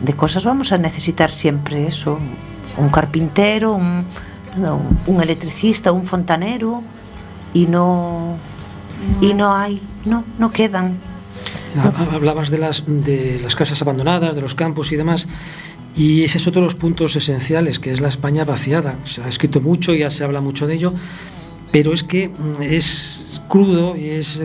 [0.00, 2.18] de cosas vamos a necesitar siempre eso,
[2.76, 3.78] un carpintero,
[5.06, 6.82] un electricista, un fontanero
[7.52, 8.36] y no
[9.20, 10.98] y no hay, no, no quedan.
[12.12, 15.28] Hablabas de las, de las casas abandonadas, de los campos y demás.
[15.94, 18.94] Y ese es otro de los puntos esenciales, que es la España vaciada.
[19.04, 20.94] Se ha escrito mucho, ya se habla mucho de ello,
[21.70, 24.40] pero es que mm, es crudo y es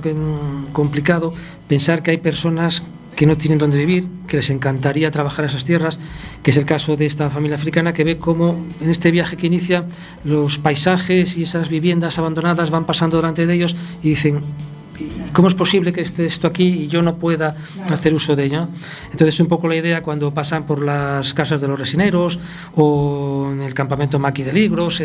[0.73, 1.33] complicado
[1.67, 2.83] pensar que hay personas
[3.15, 5.99] que no tienen dónde vivir, que les encantaría trabajar esas tierras,
[6.43, 9.47] que es el caso de esta familia africana que ve cómo en este viaje que
[9.47, 9.85] inicia
[10.23, 14.41] los paisajes y esas viviendas abandonadas van pasando delante de ellos y dicen,
[15.33, 17.55] ¿Cómo es posible que esté esto aquí y yo no pueda
[17.89, 18.67] hacer uso de ello?
[19.11, 22.39] Entonces, un poco la idea cuando pasan por las casas de los resineros
[22.75, 25.01] o en el campamento Maqui de Ligros,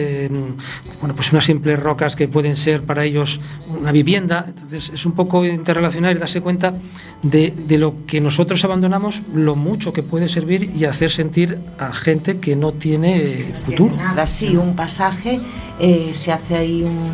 [1.01, 4.45] bueno, pues unas simples rocas que pueden ser para ellos una vivienda.
[4.49, 6.75] Entonces, es un poco interrelacionar y darse cuenta
[7.23, 12.39] de, lo que nosotros abandonamos, lo mucho que puede servir y hacer sentir a gente
[12.39, 13.95] que no tiene futuro.
[13.97, 15.41] Nada, sí, un pasaje,
[15.79, 17.05] eh, se hace ahí un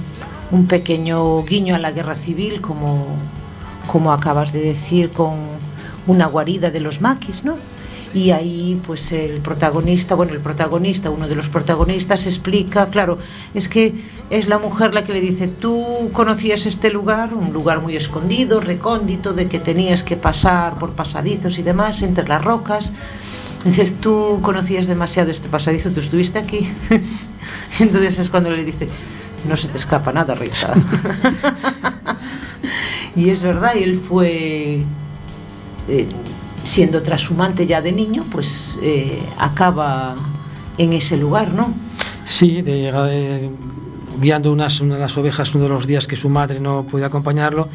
[0.53, 3.07] un pequeño guiño a la guerra civil, como,
[3.91, 5.35] como acabas de decir, con
[6.07, 7.57] una guarida de los maquis, ¿no?
[8.15, 13.19] y ahí pues el protagonista, bueno, el protagonista, uno de los protagonistas explica, claro,
[13.55, 13.95] es que
[14.31, 18.61] es la mujer la que le dice, tú conocías este lugar, un lugar muy escondido,
[18.61, 22.93] recóndito, de que tenías que pasar por pasadizos y demás, entre las rocas.
[23.65, 26.69] Dices, tú conocías demasiado este pasadizo, tú estuviste aquí.
[27.81, 28.89] Entonces es cuando le dice,
[29.49, 30.75] no se te escapa nada, Rita.
[33.17, 34.83] y es verdad, él fue
[35.89, 36.09] eh,
[36.65, 40.15] siendo trashumante ya de niño, pues eh, acaba
[40.79, 41.73] en ese lugar, ¿no?
[42.25, 43.51] Sí, de, de,
[44.21, 47.05] guiando unas, una de las ovejas uno de los días que su madre no puede
[47.05, 47.69] acompañarlo.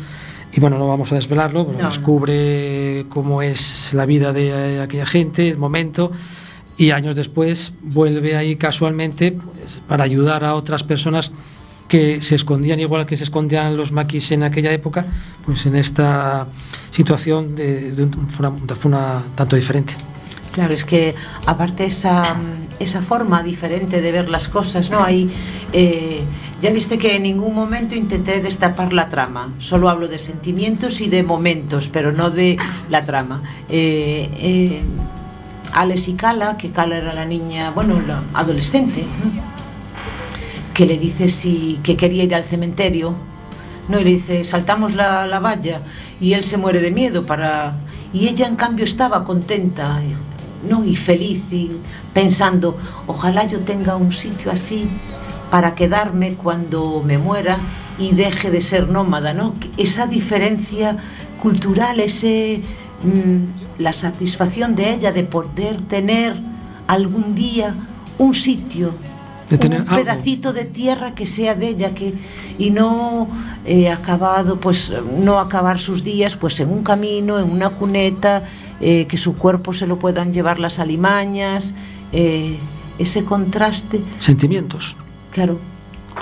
[0.53, 1.87] Y bueno, no vamos a desvelarlo, pero No.
[1.89, 4.47] descubre cómo es la vida de
[4.77, 6.11] eh, aquella gente, el momento,
[6.77, 11.33] y años después vuelve ahí casualmente pues, para ayudar a otras personas
[11.87, 15.05] que se escondían igual que se escondían los maquis en aquella época,
[15.45, 16.47] pues en esta
[16.91, 19.95] situación de, de un- una, de una tanto diferente.
[20.51, 21.13] Claro, es que
[21.45, 22.35] aparte esa,
[22.79, 25.03] esa forma diferente de ver las cosas, ¿no?
[25.03, 25.29] Hay,
[25.71, 26.21] eh,
[26.61, 31.09] ya viste que en ningún momento intenté destapar la trama, solo hablo de sentimientos y
[31.09, 32.57] de momentos, pero no de
[32.89, 33.43] la trama.
[33.69, 34.81] Eh, eh,
[35.73, 39.46] Alex y Cala, que Cala era la niña, bueno, la adolescente, ¿no?
[40.77, 43.15] Que le dice si, que quería ir al cementerio,
[43.89, 43.99] ¿no?
[43.99, 45.81] y le dice, saltamos la, la valla,
[46.21, 47.73] y él se muere de miedo para...
[48.13, 49.99] Y ella en cambio estaba contenta
[50.69, 50.85] ¿no?
[50.85, 51.71] y feliz y
[52.13, 54.87] pensando, ojalá yo tenga un sitio así
[55.49, 57.57] para quedarme cuando me muera
[57.97, 59.55] y deje de ser nómada, ¿no?
[59.77, 60.97] Esa diferencia
[61.41, 62.61] cultural, ese,
[63.03, 66.35] mm, la satisfacción de ella de poder tener
[66.85, 67.73] algún día
[68.19, 68.91] un sitio,
[69.49, 70.03] De tener un algo.
[70.03, 72.13] pedacito de tierra que sea de ella que
[72.57, 73.27] y no
[73.65, 78.43] eh, acabado pues no acabar sus días pues en un camino en una cuneta
[78.81, 81.73] eh, que su cuerpo se lo puedan llevar las alimañas
[82.11, 82.57] eh,
[82.99, 84.95] ese contraste Sentimientos,
[85.31, 85.59] claro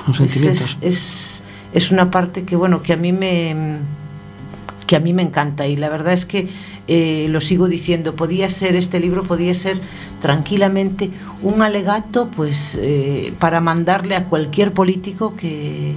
[0.05, 0.77] son sentimientos.
[0.81, 3.79] es, es- es una parte que bueno que a mí me
[4.87, 6.47] que a mí me encanta y la verdad es que
[6.87, 9.79] eh, lo sigo diciendo podía ser este libro podía ser
[10.21, 11.09] tranquilamente
[11.41, 15.93] un alegato pues eh, para mandarle a cualquier político que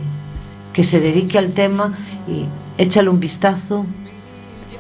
[0.73, 1.93] que se dedique al tema
[2.27, 2.47] y
[2.83, 3.85] échale un vistazo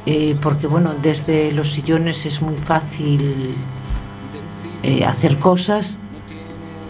[0.07, 3.55] eh, porque bueno desde los sillones es muy fácil
[5.05, 5.99] hacer cosas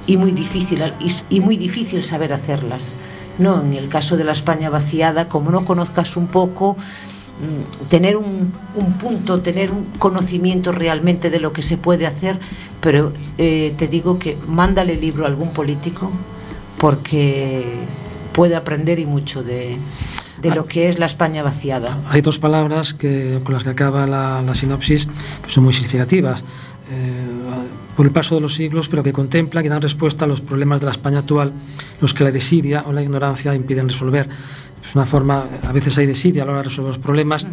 [0.08, 2.94] y muy difícil y, y muy difícil saber hacerlas.
[3.38, 6.76] No, en el caso de la España vaciada, como no conozcas un poco,
[7.88, 12.38] tener un, un punto, tener un conocimiento realmente de lo que se puede hacer,
[12.80, 16.10] pero eh, te digo que mándale el libro a algún político
[16.78, 17.64] porque
[18.32, 19.76] puede aprender y mucho de,
[20.42, 21.98] de lo que es la España vaciada.
[22.08, 25.08] Hay dos palabras que, con las que acaba la, la sinopsis
[25.44, 26.44] que son muy significativas.
[26.90, 30.40] Eh, por el paso de los siglos, pero que contemplan y dan respuesta a los
[30.40, 31.52] problemas de la España actual,
[32.00, 34.28] los que la desidia o la ignorancia impiden resolver.
[34.80, 37.48] Es una forma, a veces hay desidia a la hora de resolver los problemas,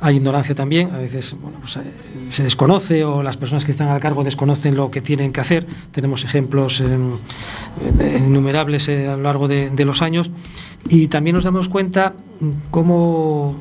[0.00, 1.80] hay ignorancia también, a veces bueno, pues, eh,
[2.30, 5.66] se desconoce o las personas que están al cargo desconocen lo que tienen que hacer.
[5.92, 6.86] Tenemos ejemplos eh,
[8.00, 10.30] eh, innumerables eh, a lo largo de, de los años
[10.88, 13.54] y también nos damos cuenta mm, cómo,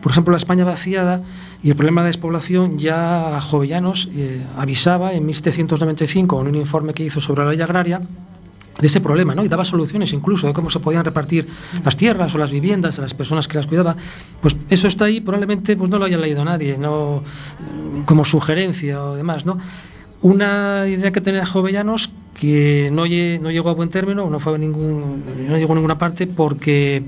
[0.00, 1.22] por ejemplo, la España vaciada
[1.62, 7.04] y el problema de despoblación ya Jovellanos eh, avisaba en 1795 en un informe que
[7.04, 9.44] hizo sobre la ley agraria de ese problema, ¿no?
[9.44, 11.48] Y daba soluciones incluso de cómo se podían repartir
[11.84, 13.96] las tierras o las viviendas a las personas que las cuidaba.
[14.40, 17.24] Pues eso está ahí, probablemente pues no lo haya leído nadie, no
[18.04, 19.58] como sugerencia o demás, ¿no?
[20.20, 24.54] Una idea que tenía Jovellanos que no, lle- no llegó a buen término, no fue
[24.54, 27.02] a ningún, no llegó a ninguna parte porque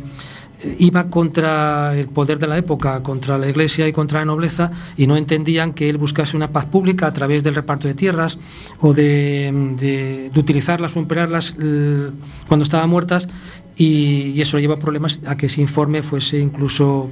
[0.78, 5.06] iba contra el poder de la época, contra la iglesia y contra la nobleza, y
[5.06, 8.38] no entendían que él buscase una paz pública a través del reparto de tierras
[8.78, 12.10] o de, de- utilizarlas o emplearlas eh,
[12.46, 13.28] cuando estaban muertas,
[13.76, 17.08] y, y eso lleva problemas a que ese informe fuese incluso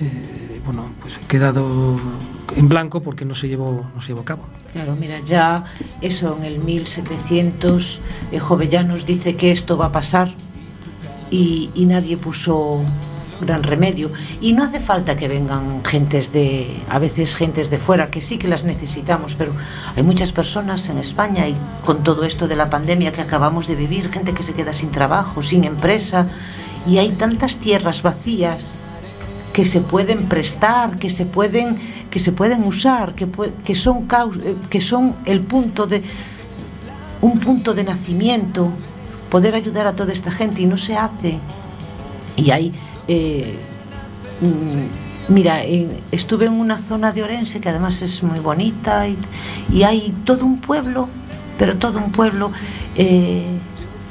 [0.00, 2.00] eh, bueno, pues quedado
[2.56, 4.44] en blanco porque no se llevó, no se llevó a cabo.
[4.72, 5.64] Claro, mira, ya
[6.00, 8.00] eso en el 1700
[8.32, 10.34] eh, Jovellanos dice que esto va a pasar
[11.30, 12.80] y, nadie puso
[13.40, 14.10] gran remedio.
[14.40, 18.38] Y no hace falta que vengan gentes de, a veces gentes de fuera, que sí
[18.38, 19.52] que las necesitamos, pero
[19.94, 21.54] hay muchas personas en España y
[21.84, 24.90] con todo esto de la pandemia que acabamos de vivir, gente que se queda sin
[24.90, 26.26] trabajo, sin empresa,
[26.86, 28.74] y hay tantas tierras vacías
[29.52, 31.76] que se pueden prestar, que se pueden,
[32.10, 33.26] que se pueden usar, que,
[33.64, 34.06] que, son,
[34.44, 36.02] eh, que son el punto de
[37.22, 38.70] un punto de nacimiento,
[39.30, 41.38] poder ayudar a toda esta gente y no se hace.
[42.36, 42.72] Y hay,
[43.08, 43.56] eh,
[44.40, 49.16] mm, mira, en- estuve en una zona de Orense que además es muy bonita y,
[49.72, 51.08] y hay todo un pueblo,
[51.58, 52.50] pero todo un pueblo,
[52.96, 53.44] eh,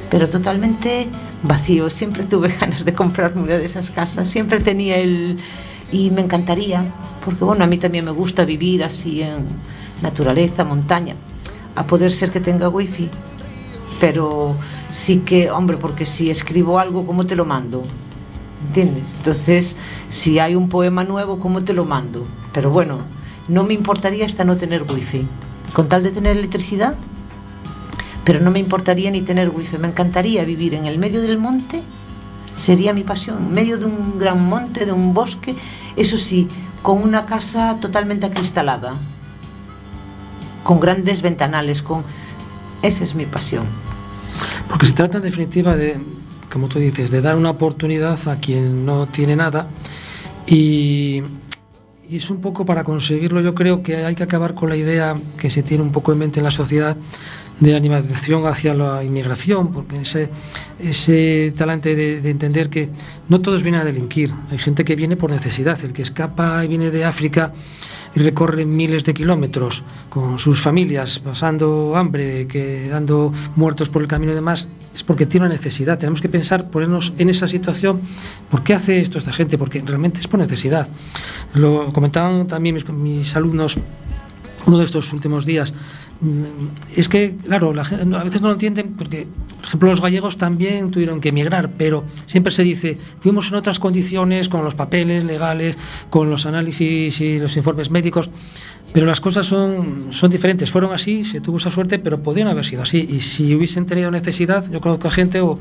[0.10, 1.08] pero totalmente
[1.44, 1.90] vacío.
[1.90, 5.38] Siempre tuve ganas de comprarme una de esas casas, siempre tenía el...
[5.92, 6.84] Y me encantaría,
[7.24, 9.46] porque bueno, a mí también me gusta vivir así en
[10.02, 11.14] naturaleza, montaña,
[11.76, 13.08] a poder ser que tenga wifi,
[14.02, 14.56] pero
[14.96, 17.84] sí que, hombre, porque si escribo algo, ¿cómo te lo mando?
[18.68, 19.14] ¿Entiendes?
[19.18, 19.76] Entonces,
[20.10, 22.26] si hay un poema nuevo, ¿cómo te lo mando?
[22.56, 23.00] pero bueno,
[23.50, 25.28] no me importaría hasta no tener wifi.
[25.74, 26.96] Con tal de tener electricidad,
[28.24, 29.78] pero no me importaría ni tener wifi.
[29.78, 31.82] Me encantaría vivir en el medio del monte,
[32.56, 35.54] sería mi pasión, medio de un gran monte, de un bosque,
[35.98, 36.48] eso sí,
[36.82, 38.94] con una casa totalmente acristalada,
[40.64, 42.06] con grandes ventanales, con...
[42.82, 43.66] Esa es mi pasión.
[44.76, 45.96] Porque se trata en definitiva de,
[46.52, 49.70] como tú dices, de dar una oportunidad a quien no tiene nada.
[50.48, 51.24] Y,
[52.12, 55.50] es un poco para conseguirlo yo creo que hay que acabar con la idea que
[55.50, 56.98] se tiene un poco en mente en la sociedad
[57.62, 60.30] de animación hacia la inmigración, porque ese,
[60.78, 62.90] ese talante de, entender que
[63.30, 66.68] no todos vienen a delinquir, hay gente que viene por necesidad, el que escapa y
[66.68, 67.54] viene de África
[68.16, 74.32] y recorre miles de kilómetros con sus familias, pasando hambre, quedando muertos por el camino
[74.32, 76.00] y demás, es porque tiene una necesidad.
[76.00, 78.02] Tenemos que pensar, ponernos en esa situación,
[78.50, 79.58] ¿por qué hace esto esta gente?
[79.58, 80.88] Porque realmente es por necesidad.
[81.54, 83.78] Lo comentaban también mis, mis alumnos
[84.66, 85.74] uno de estos últimos días,
[86.96, 90.38] es que, claro, la gente, a veces no lo entienden porque, por ejemplo, los gallegos
[90.38, 95.24] también tuvieron que emigrar, pero siempre se dice, fuimos en otras condiciones, con los papeles
[95.26, 95.78] legales,
[96.10, 98.30] con los análisis y los informes médicos,
[98.96, 100.72] pero las cosas son, son diferentes.
[100.72, 103.06] Fueron así, se tuvo esa suerte, pero podían haber sido así.
[103.10, 105.60] Y si hubiesen tenido necesidad, yo conozco a gente, o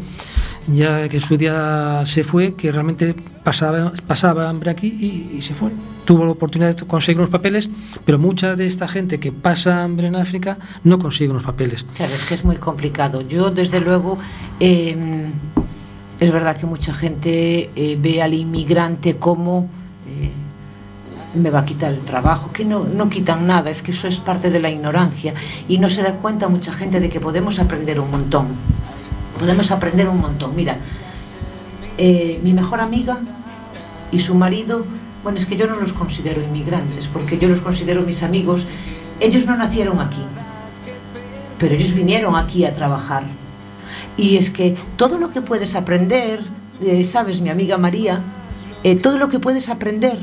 [0.73, 3.13] ya que su día se fue, que realmente
[3.43, 4.87] pasaba, pasaba hambre aquí
[5.35, 5.73] y, se fue
[6.05, 7.69] tuvo la oportunidad de conseguir unos papeles,
[8.05, 11.85] pero mucha de esta gente que pasa hambre en África no consigue unos papeles.
[11.95, 13.21] Claro, es que es muy complicado.
[13.23, 14.17] Yo, desde luego,
[14.61, 14.95] eh,
[16.21, 19.69] es verdad que mucha gente eh, ve al inmigrante como
[21.35, 24.19] me va a quitar el trabajo, que no, no quitan nada, es que eso es
[24.19, 25.35] parte de la ignorancia
[25.69, 28.49] y no se da cuenta mucha gente de que podemos aprender un montón.
[29.39, 30.55] Podemos aprender un montón.
[30.55, 30.79] Mira,
[31.99, 33.19] eh, mi mejor amiga
[34.13, 34.85] y su marido
[35.25, 38.67] bueno, es que yo no los considero inmigrantes, porque yo los considero mis amigos.
[39.21, 40.21] Ellos no nacieron aquí,
[41.59, 43.25] pero ellos vinieron aquí a trabajar.
[44.19, 46.41] Y es que todo lo que puedes aprender,
[46.83, 48.21] eh, sabes, mi amiga María,
[48.83, 50.19] eh, todo lo que puedes aprender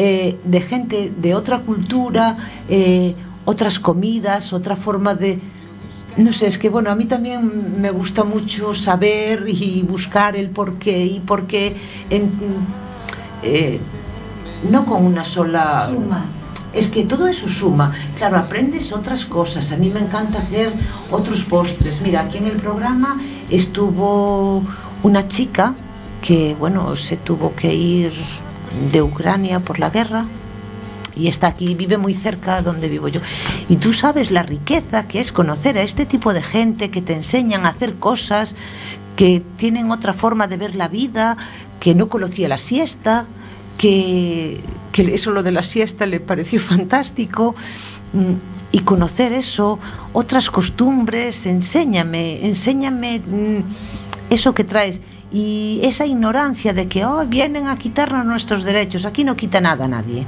[0.00, 2.36] eh, de gente de otra cultura,
[2.68, 5.40] eh, otras comidas, otra forma de...
[6.16, 10.50] No sé, es que bueno, a mí también me gusta mucho saber y buscar el
[10.50, 11.76] por qué y por qué
[12.10, 12.30] en,
[13.42, 13.80] eh,
[14.70, 15.88] no con una sola...
[15.92, 16.24] Suma.
[16.72, 17.92] Es que todo eso suma.
[18.18, 19.72] Claro, aprendes otras cosas.
[19.72, 20.72] A mí me encanta hacer
[21.10, 22.02] otros postres.
[22.02, 23.18] Mira, aquí en el programa
[23.50, 24.62] estuvo
[25.02, 25.74] una chica
[26.22, 28.12] que, bueno, se tuvo que ir
[28.92, 30.26] de Ucrania por la guerra
[31.18, 33.20] y está aquí, vive muy cerca donde vivo yo.
[33.68, 37.12] Y tú sabes la riqueza que es conocer a este tipo de gente que te
[37.12, 38.54] enseñan a hacer cosas,
[39.16, 41.36] que tienen otra forma de ver la vida,
[41.80, 43.26] que no conocía la siesta,
[43.78, 44.60] que,
[44.92, 47.54] que eso lo de la siesta le pareció fantástico
[48.12, 48.34] mm,
[48.70, 49.78] y conocer eso,
[50.12, 53.62] otras costumbres, enséñame, enséñame mm,
[54.30, 55.00] eso que traes
[55.32, 59.84] y esa ignorancia de que oh, vienen a quitarnos nuestros derechos, aquí no quita nada
[59.84, 60.26] a nadie.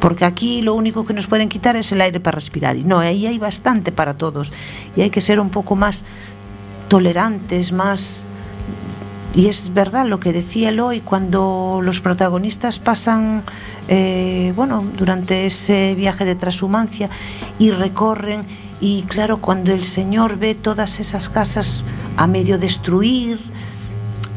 [0.00, 2.76] Porque aquí lo único que nos pueden quitar es el aire para respirar.
[2.76, 4.52] Y no, ahí hay bastante para todos.
[4.96, 6.04] Y hay que ser un poco más
[6.88, 8.24] tolerantes, más
[9.34, 13.42] y es verdad lo que decía Eloy, cuando los protagonistas pasan,
[13.88, 17.10] eh, bueno, durante ese viaje de transhumancia
[17.58, 18.42] y recorren,
[18.80, 21.82] y claro, cuando el Señor ve todas esas casas
[22.16, 23.40] a medio destruir,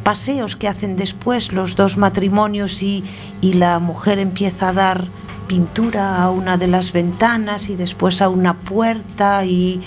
[0.08, 3.04] paseos que hacen después los dos matrimonios y,
[3.42, 5.06] y la mujer empieza a dar
[5.50, 9.82] pintura a una de las ventanas y después a una puerta y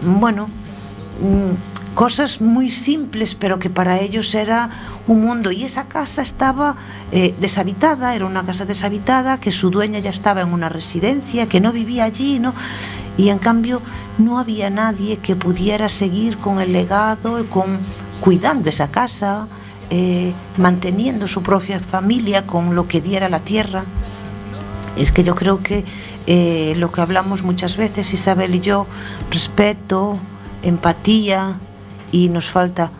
[0.00, 0.48] bueno,
[1.20, 4.70] mm, cosas muy simples, pero que para ellos era
[5.06, 5.52] un mundo.
[5.52, 6.74] Y esa casa estaba
[7.12, 11.60] eh, deshabitada, era una casa deshabitada, que su dueña ya estaba en una residencia, que
[11.60, 12.54] no vivía allí, ¿no?
[13.18, 13.82] Y en cambio
[14.16, 17.76] no había nadie que pudiera seguir con el legado, con
[18.20, 19.48] cuidando esa casa,
[19.90, 23.82] eh, manteniendo su propia familia con lo que diera la tierra.
[24.96, 25.84] Es que yo creo que
[26.26, 28.86] eh, lo que hablamos muchas veces, Isabel y yo,
[29.30, 30.18] respeto,
[30.62, 31.56] empatía,
[32.12, 32.90] y nos falta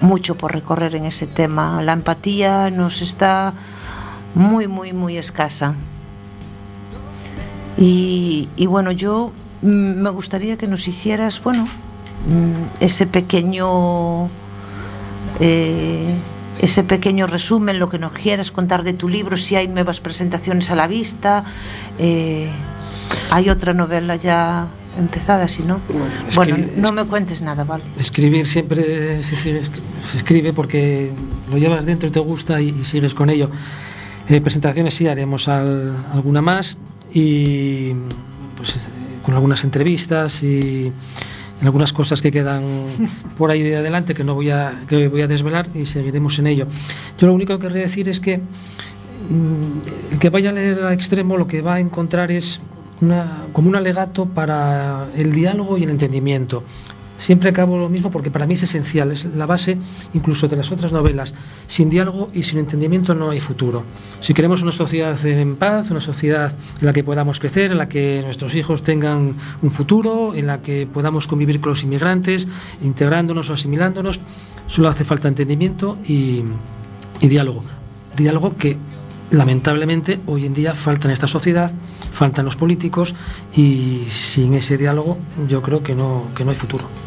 [0.00, 1.82] mucho por recorrer en ese tema.
[1.82, 3.52] La empatía nos está
[4.34, 5.74] muy, muy, muy escasa.
[7.76, 14.28] Y, y bueno, yo mm, me gustaría que nos hicieras, bueno, mm, ese pequeño,
[15.40, 16.14] eh,
[16.60, 20.70] ese pequeño resumen, lo que nos quieras contar de tu libro, si hay nuevas presentaciones
[20.70, 21.44] a la vista,
[21.98, 22.48] eh,
[23.30, 24.66] hay otra novela ya
[24.98, 25.80] empezada, si no.
[26.34, 27.82] Bueno, Escribir- no me cuentes nada, ¿vale?
[27.98, 31.10] Escribir siempre se, se- se escribe porque
[31.50, 33.50] lo llevas dentro y te gusta y, y sigues con ello.
[34.28, 36.78] Eh, presentaciones sí haremos al, alguna más
[37.12, 37.92] y
[38.56, 38.74] pues,
[39.24, 40.92] con algunas entrevistas y
[41.62, 42.62] algunas cosas que quedan
[43.38, 46.46] por ahí de adelante que no voy a, que voy a desvelar y seguiremos en
[46.46, 46.66] ello.
[47.18, 50.92] Yo lo único que querría decir es que mm, el que vaya a leer a
[50.92, 52.60] extremo lo que va a encontrar es
[53.52, 56.64] como un alegato para el diálogo y el entendimiento.
[57.18, 59.78] Siempre acabo lo mismo porque para mí es esencial, es la base
[60.14, 61.32] incluso de las otras novelas.
[61.66, 63.84] Sin diálogo y sin entendimiento no hay futuro.
[64.20, 67.88] Si queremos una sociedad en paz, una sociedad en la que podamos crecer, en la
[67.88, 72.48] que nuestros hijos tengan un futuro, en la que podamos convivir con los inmigrantes,
[72.82, 74.20] integrándonos o asimilándonos,
[74.66, 76.42] solo hace falta entendimiento y,
[77.20, 77.64] diálogo.
[78.16, 78.76] Diálogo que
[79.30, 81.72] lamentablemente hoy en día falta en esta sociedad,
[82.12, 83.14] faltan los políticos
[83.56, 85.16] y sin ese diálogo
[85.48, 87.03] yo creo que no, que no hay futuro.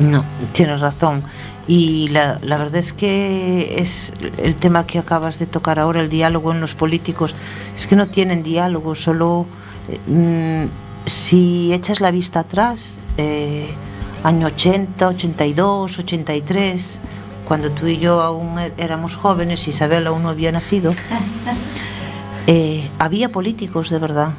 [0.00, 1.22] No, tienes razón.
[1.66, 6.08] Y la, la, verdad es que es el tema que acabas de tocar ahora, el
[6.08, 7.34] diálogo en los políticos.
[7.76, 9.46] Es que no tienen diálogo, solo
[9.88, 10.68] eh,
[11.06, 13.68] si echas la vista atrás, eh,
[14.24, 16.98] año 80, 82, 83,
[17.46, 20.92] cuando tú y yo aún er, éramos jóvenes, Isabel aún no había nacido,
[22.46, 24.32] eh, había políticos de verdad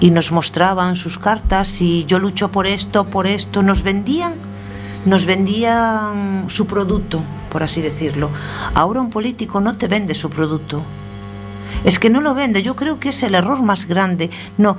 [0.00, 4.34] y nos mostraban sus cartas y yo lucho por esto, por esto, nos vendían,
[5.04, 7.20] nos vendían su producto,
[7.50, 8.30] por así decirlo.
[8.74, 10.82] Ahora un político no te vende su producto.
[11.84, 14.30] Es que no lo vende, yo creo que es el error más grande.
[14.58, 14.76] No,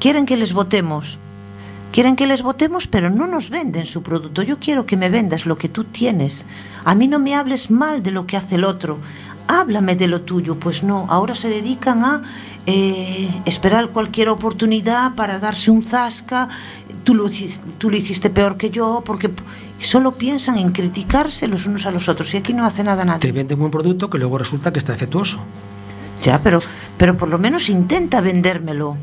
[0.00, 1.18] quieren que les votemos.
[1.92, 4.42] Quieren que les votemos, pero no nos venden su producto.
[4.42, 6.44] Yo quiero que me vendas lo que tú tienes.
[6.84, 8.98] A mí no me hables mal de lo que hace el otro.
[9.46, 10.56] Háblame de lo tuyo.
[10.56, 12.22] Pues no, ahora se dedican a
[12.70, 16.50] eh, esperar cualquier oportunidad para darse un zasca,
[17.02, 17.30] tú lo,
[17.78, 19.30] tú lo hiciste peor que yo, porque
[19.78, 23.20] solo piensan en criticarse los unos a los otros y aquí no hace nada nadie.
[23.20, 25.38] Te venden un producto que luego resulta que está defectuoso.
[26.20, 26.60] Ya, pero,
[26.98, 28.98] pero por lo menos intenta vendérmelo.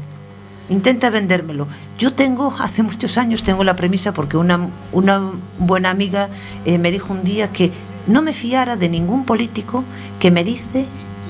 [0.70, 1.68] Intenta vendérmelo.
[1.98, 4.60] Yo tengo, hace muchos años, tengo la premisa porque una,
[4.92, 6.30] una buena amiga
[6.66, 7.72] eh, me dijo un día que
[8.06, 9.84] no me fiara de ningún político
[10.20, 10.86] que me dice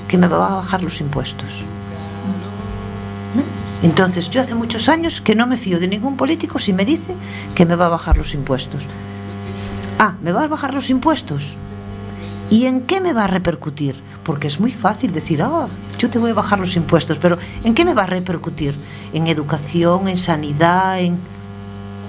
[0.06, 1.64] que me va a bajar los impuestos.
[3.86, 7.14] Entonces, yo hace muchos años que no me fío de ningún político si me dice
[7.54, 8.82] que me va a bajar los impuestos.
[10.00, 11.54] Ah, ¿me va a bajar los impuestos?
[12.50, 13.94] ¿Y en qué me va a repercutir?
[14.24, 15.68] Porque es muy fácil decir, ah,
[16.00, 18.74] yo te voy a bajar los impuestos, pero ¿en qué me va a repercutir?
[19.12, 21.16] ¿En educación, en sanidad, en...?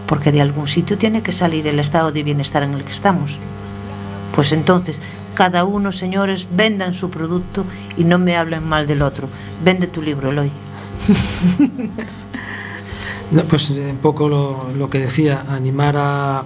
[0.08, 3.38] Porque de algún sitio tiene que salir el estado de bienestar en el que estamos.
[4.34, 5.00] Pues entonces,
[5.36, 7.66] cada uno, señores, vendan su producto
[7.98, 9.30] y no me hablen mal del otro.
[9.64, 10.52] Vende tu libro, Eloy.
[13.50, 16.44] pues eh, un poco lo, que decía, animar a,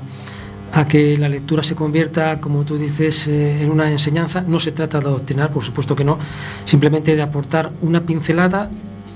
[0.88, 4.44] que la lectura se convierta, como tú dices, eh, en una enseñanza.
[4.48, 6.18] No se trata de adoctrinar, por supuesto que no,
[6.66, 8.70] simplemente de aportar una pincelada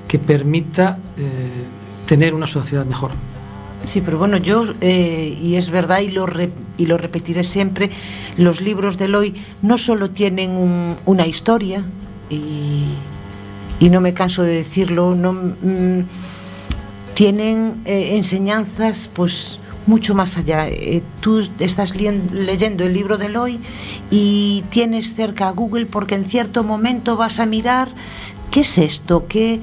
[0.07, 1.49] que permita eh,
[2.05, 3.11] tener una sociedad mejor.
[3.85, 6.25] Sí, pero bueno, yo, y es verdad, y lo,
[6.77, 7.91] y lo repetiré siempre,
[8.35, 11.83] los libros de Eloy no solo tienen un, una historia,
[12.29, 12.85] y
[13.79, 16.03] y no me canso de decirlo, no, mmm,
[17.13, 20.67] tienen eh, enseñanzas pues mucho más allá.
[20.67, 23.59] Eh, tú estás leyendo el libro de Eloy
[24.11, 27.89] y tienes cerca a Google porque en cierto momento vas a mirar
[28.51, 29.61] qué es esto, qué,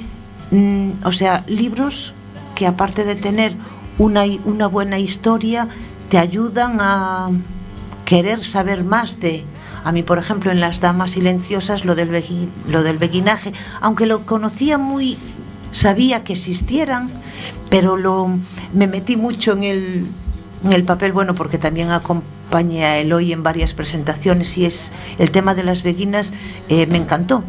[0.50, 2.14] mmm, o sea, libros
[2.54, 3.54] que aparte de tener
[3.98, 5.68] una, una buena historia,
[6.08, 7.28] te ayudan a
[8.04, 9.44] querer saber más de,
[9.84, 12.10] a mí, por ejemplo, en Las Damas Silenciosas, lo del,
[12.68, 15.18] lo del beguinaje, aunque lo conocía muy,
[15.70, 17.08] sabía que existieran,
[17.68, 18.38] pero lo,
[18.72, 20.06] me metí mucho en el,
[20.64, 25.30] en el papel, bueno, porque también acompañé a Eloy en varias presentaciones y es el
[25.30, 26.32] tema de las beguinas,
[26.68, 27.42] eh, me encantó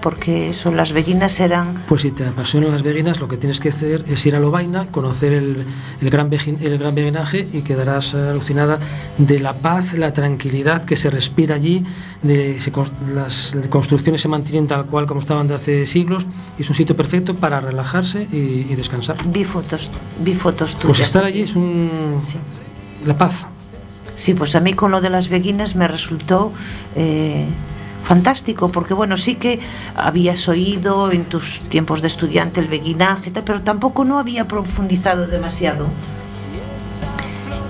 [0.00, 1.82] porque eso, las beguinas eran...
[1.88, 4.86] Pues si te apasionan las beguinas, lo que tienes que hacer es ir a Lobaina,
[4.86, 5.64] conocer el,
[6.00, 8.78] el, gran, begin, el gran beguinaje y quedarás alucinada
[9.18, 11.84] de la paz, la tranquilidad que se respira allí,
[12.22, 12.72] de, se,
[13.14, 16.26] las construcciones se mantienen tal cual como estaban de hace siglos
[16.58, 19.16] y es un sitio perfecto para relajarse y, y descansar.
[19.28, 19.90] Vi fotos,
[20.24, 20.86] vi fotos tuyas.
[20.86, 22.20] Pues estar allí es un...
[22.22, 22.38] Sí.
[23.06, 23.46] la paz.
[24.14, 26.52] Sí, pues a mí con lo de las beguinas me resultó...
[26.96, 27.46] Eh,
[28.10, 29.60] fantástico, porque bueno, sí que
[29.94, 35.86] habías oído en tus tiempos de estudiante el beguinaje, pero tampoco no había profundizado demasiado.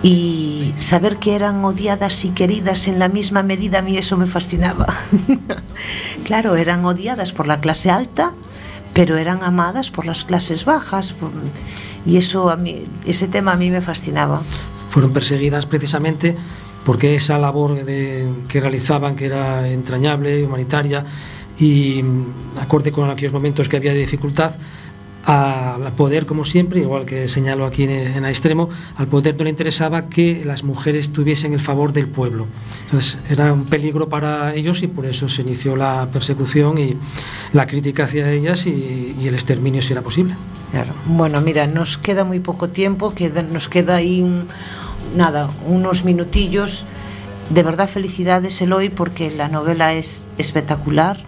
[0.03, 4.24] Y saber que eran odiadas y queridas en la misma medida, a mí eso me
[4.24, 4.86] fascinaba.
[6.24, 8.32] claro, eran odiadas por la clase alta,
[8.95, 11.14] pero eran amadas por las clases bajas.
[12.07, 14.41] Y eso a mí, ese tema a mí me fascinaba.
[14.88, 16.34] Fueron perseguidas precisamente
[16.85, 21.05] porque esa labor de, que realizaban, que era entrañable, humanitaria,
[21.59, 22.03] y
[22.61, 24.57] acorde con aquellos momentos que había de dificultad,
[25.26, 29.51] al poder, como siempre, igual que señalo aquí en, en extremo, al poder no le
[29.51, 32.47] interesaba que las mujeres tuviesen el favor del pueblo.
[32.85, 36.97] Entonces era un peligro para ellos y por eso se inició la persecución y
[37.53, 40.35] la crítica hacia ellas y, y el exterminio si era posible.
[40.70, 40.93] Claro.
[41.05, 44.47] Bueno, mira, nos queda muy poco tiempo, queda, nos queda ahí un,
[45.14, 46.86] nada, unos minutillos.
[47.50, 51.18] De verdad, felicidades, Eloy, porque la novela es espectacular.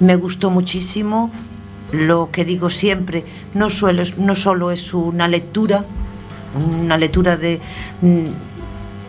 [0.00, 1.30] Me gustó muchísimo.
[1.92, 5.84] Lo que digo siempre, no, suelo, no solo es una lectura,
[6.82, 7.60] una lectura de,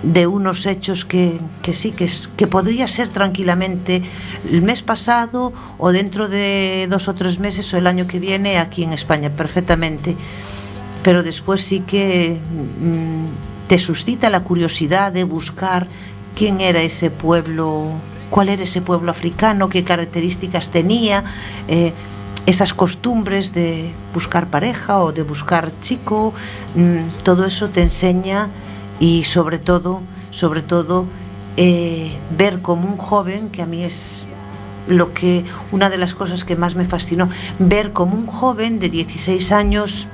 [0.03, 4.03] de unos hechos que, que sí, que, es, que podría ser tranquilamente
[4.49, 8.59] el mes pasado o dentro de dos o tres meses o el año que viene
[8.59, 10.15] aquí en España, perfectamente.
[11.03, 15.87] Pero después sí que mm, te suscita la curiosidad de buscar
[16.35, 17.91] quién era ese pueblo,
[18.29, 21.23] cuál era ese pueblo africano, qué características tenía.
[21.67, 21.93] Eh,
[22.45, 26.33] esas costumbres de buscar pareja o de buscar chico,
[26.75, 28.47] mm, todo eso te enseña
[29.01, 30.01] y sobre todo,
[30.31, 31.05] sobre todo,
[31.57, 34.25] eh, ver como un joven, que a mí es
[34.87, 35.43] lo que,
[35.73, 40.07] una de las cosas que más me fascinó, ver como un joven de 16 años,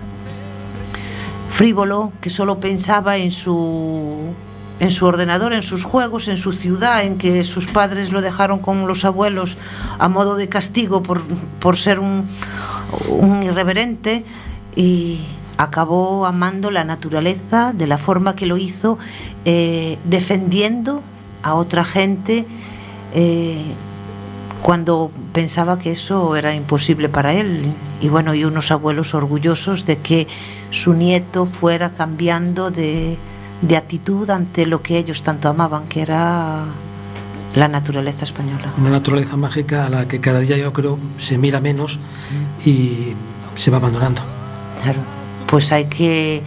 [1.54, 4.34] frívolo, que solo pensaba en su
[4.80, 8.58] en su ordenador, en sus juegos, en su ciudad, en que sus padres lo dejaron
[8.58, 9.58] con los abuelos
[10.00, 11.22] a modo de castigo por,
[11.60, 12.28] por ser un,
[13.44, 14.26] irreverente
[14.76, 15.20] y
[15.58, 18.98] acabó amando la naturaleza de la forma que lo hizo,
[19.46, 21.04] eh, defendiendo
[21.44, 22.46] a otra gente
[23.14, 23.62] eh,
[24.64, 27.72] cuando pensaba que eso era imposible para él.
[28.02, 30.28] Y bueno, y unos abuelos orgullosos de que
[30.74, 33.16] su nieto fuera cambiando de,
[33.62, 36.66] de actitud ante lo que ellos tanto amaban, que era
[37.54, 38.74] la naturaleza española.
[38.80, 42.00] Una naturaleza mágica a la que cada día yo creo se mira menos
[42.66, 43.14] y
[43.56, 44.22] se va abandonando.
[44.82, 45.00] Claro,
[45.48, 46.42] pues hay que,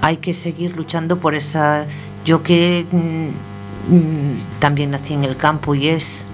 [0.00, 1.84] hay que seguir luchando por esa...
[2.24, 6.26] Yo que mm, mm, también nací en el campo y es,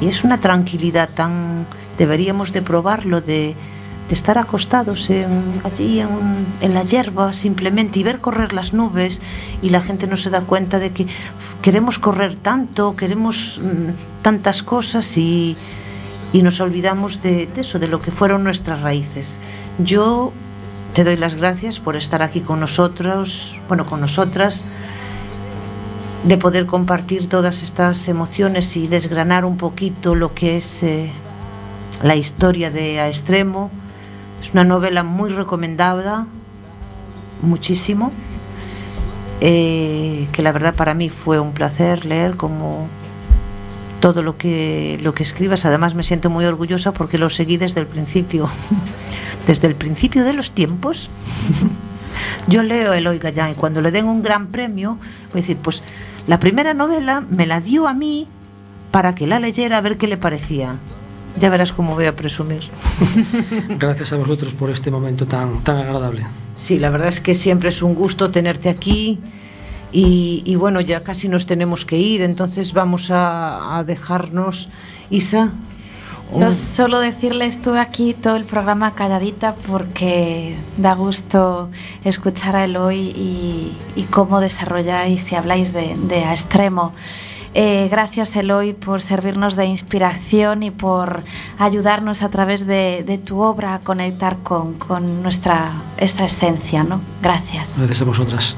[0.00, 1.66] y es una tranquilidad tan...
[1.98, 3.54] Deberíamos de probarlo, de,
[4.08, 5.10] de estar acostados
[5.64, 9.20] allí en, la hierba simplemente y ver correr las nubes
[9.62, 11.06] y la gente no se da cuenta de que
[11.60, 15.56] queremos correr tanto, queremos mm, tantas cosas y,
[16.32, 19.38] y nos olvidamos de, de, eso, de lo que fueron nuestras raíces.
[19.78, 20.32] Yo
[20.94, 24.64] te doy las gracias por estar aquí con nosotros, bueno, con nosotras,
[26.24, 31.10] de poder compartir todas estas emociones y desgranar un poquito lo que es eh,
[32.02, 33.70] la historia de A Extremo.
[34.42, 36.26] Es una novela muy recomendada,
[37.42, 38.12] muchísimo,
[39.40, 42.88] eh, que la verdad para mí fue un placer leer como
[44.00, 45.64] todo lo que, lo que escribas.
[45.64, 48.48] Además me siento muy orgullosa porque lo seguí desde el principio,
[49.46, 51.10] desde el principio de los tiempos.
[52.46, 54.98] Yo leo Eloy Gallán y cuando le den un gran premio,
[55.32, 55.82] voy a decir, pues
[56.26, 58.26] la primera novela me la dio a mí
[58.90, 60.76] para que la leyera a ver qué le parecía.
[61.38, 62.62] Ya verás cómo voy a presumir.
[63.78, 66.26] Gracias a vosotros por este momento tan, tan agradable.
[66.56, 69.20] Sí, la verdad es que siempre es un gusto tenerte aquí.
[69.92, 74.68] Y, y bueno, ya casi nos tenemos que ir, entonces vamos a, a dejarnos.
[75.10, 75.52] Isa.
[76.36, 81.70] Yo solo decirle, estuve aquí todo el programa calladita porque da gusto
[82.04, 86.92] escuchar a Eloy y, y cómo desarrolláis y habláis de, de a extremo.
[87.60, 91.24] Eh, gracias Eloy por servirnos de inspiración y por
[91.58, 97.00] ayudarnos a través de, de tu obra a conectar con, con, nuestra esa esencia, ¿no?
[97.20, 97.74] Gracias.
[97.76, 98.56] Gracias a vosotras.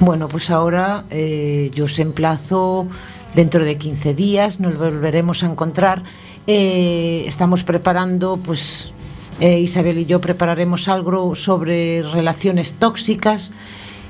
[0.00, 2.86] Bueno, pues ahora eh, yo os emplazo
[3.34, 6.02] dentro de 15 días, nos volveremos a encontrar.
[6.46, 8.92] Eh, estamos preparando, pues
[9.40, 13.50] eh, Isabel y yo prepararemos algo sobre relaciones tóxicas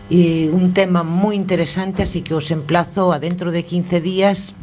[0.09, 4.55] y un tema muy interesante, así que os emplazo a dentro de 15 días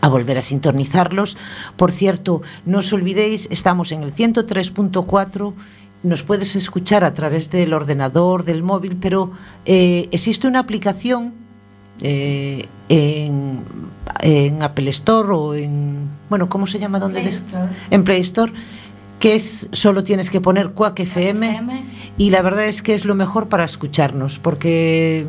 [0.00, 1.36] a volver a sintonizarlos.
[1.76, 5.54] Por cierto, no os olvidéis, estamos en el 103.4
[6.02, 9.32] nos puedes escuchar a través del ordenador, del móvil, pero
[9.64, 11.32] eh, existe una aplicación
[12.00, 13.60] eh, en,
[14.20, 17.00] en, Apple Store o en, bueno, ¿cómo se llama?
[17.00, 17.68] ¿Dónde Play Store.
[17.90, 18.52] En Play Store,
[19.18, 21.84] que es, solo tienes que poner Quack FM, FM
[22.18, 25.26] y la verdad es que es lo mejor para escucharnos, porque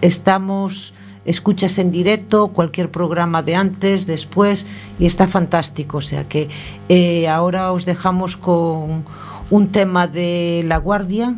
[0.00, 4.66] estamos escuchas en directo cualquier programa de antes, después,
[4.98, 5.98] y está fantástico.
[5.98, 6.48] O sea que
[6.88, 9.04] eh, ahora os dejamos con
[9.50, 11.36] un tema de La Guardia,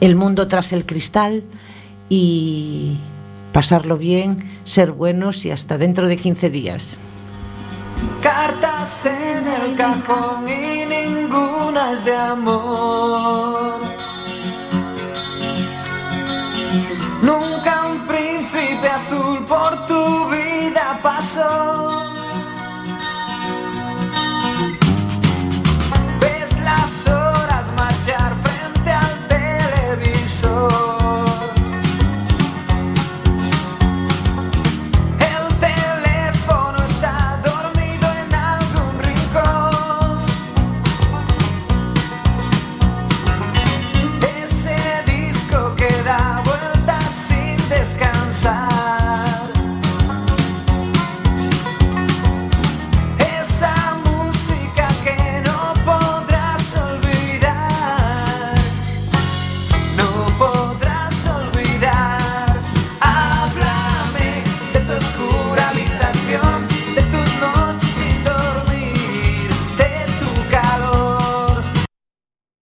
[0.00, 1.44] El mundo tras el cristal
[2.08, 2.96] y
[3.52, 7.00] pasarlo bien, ser buenos y hasta dentro de 15 días.
[8.22, 13.80] Cartas en el cajón y ninguna es de amor.
[17.22, 22.09] Nunca un príncipe azul por tu vida pasó.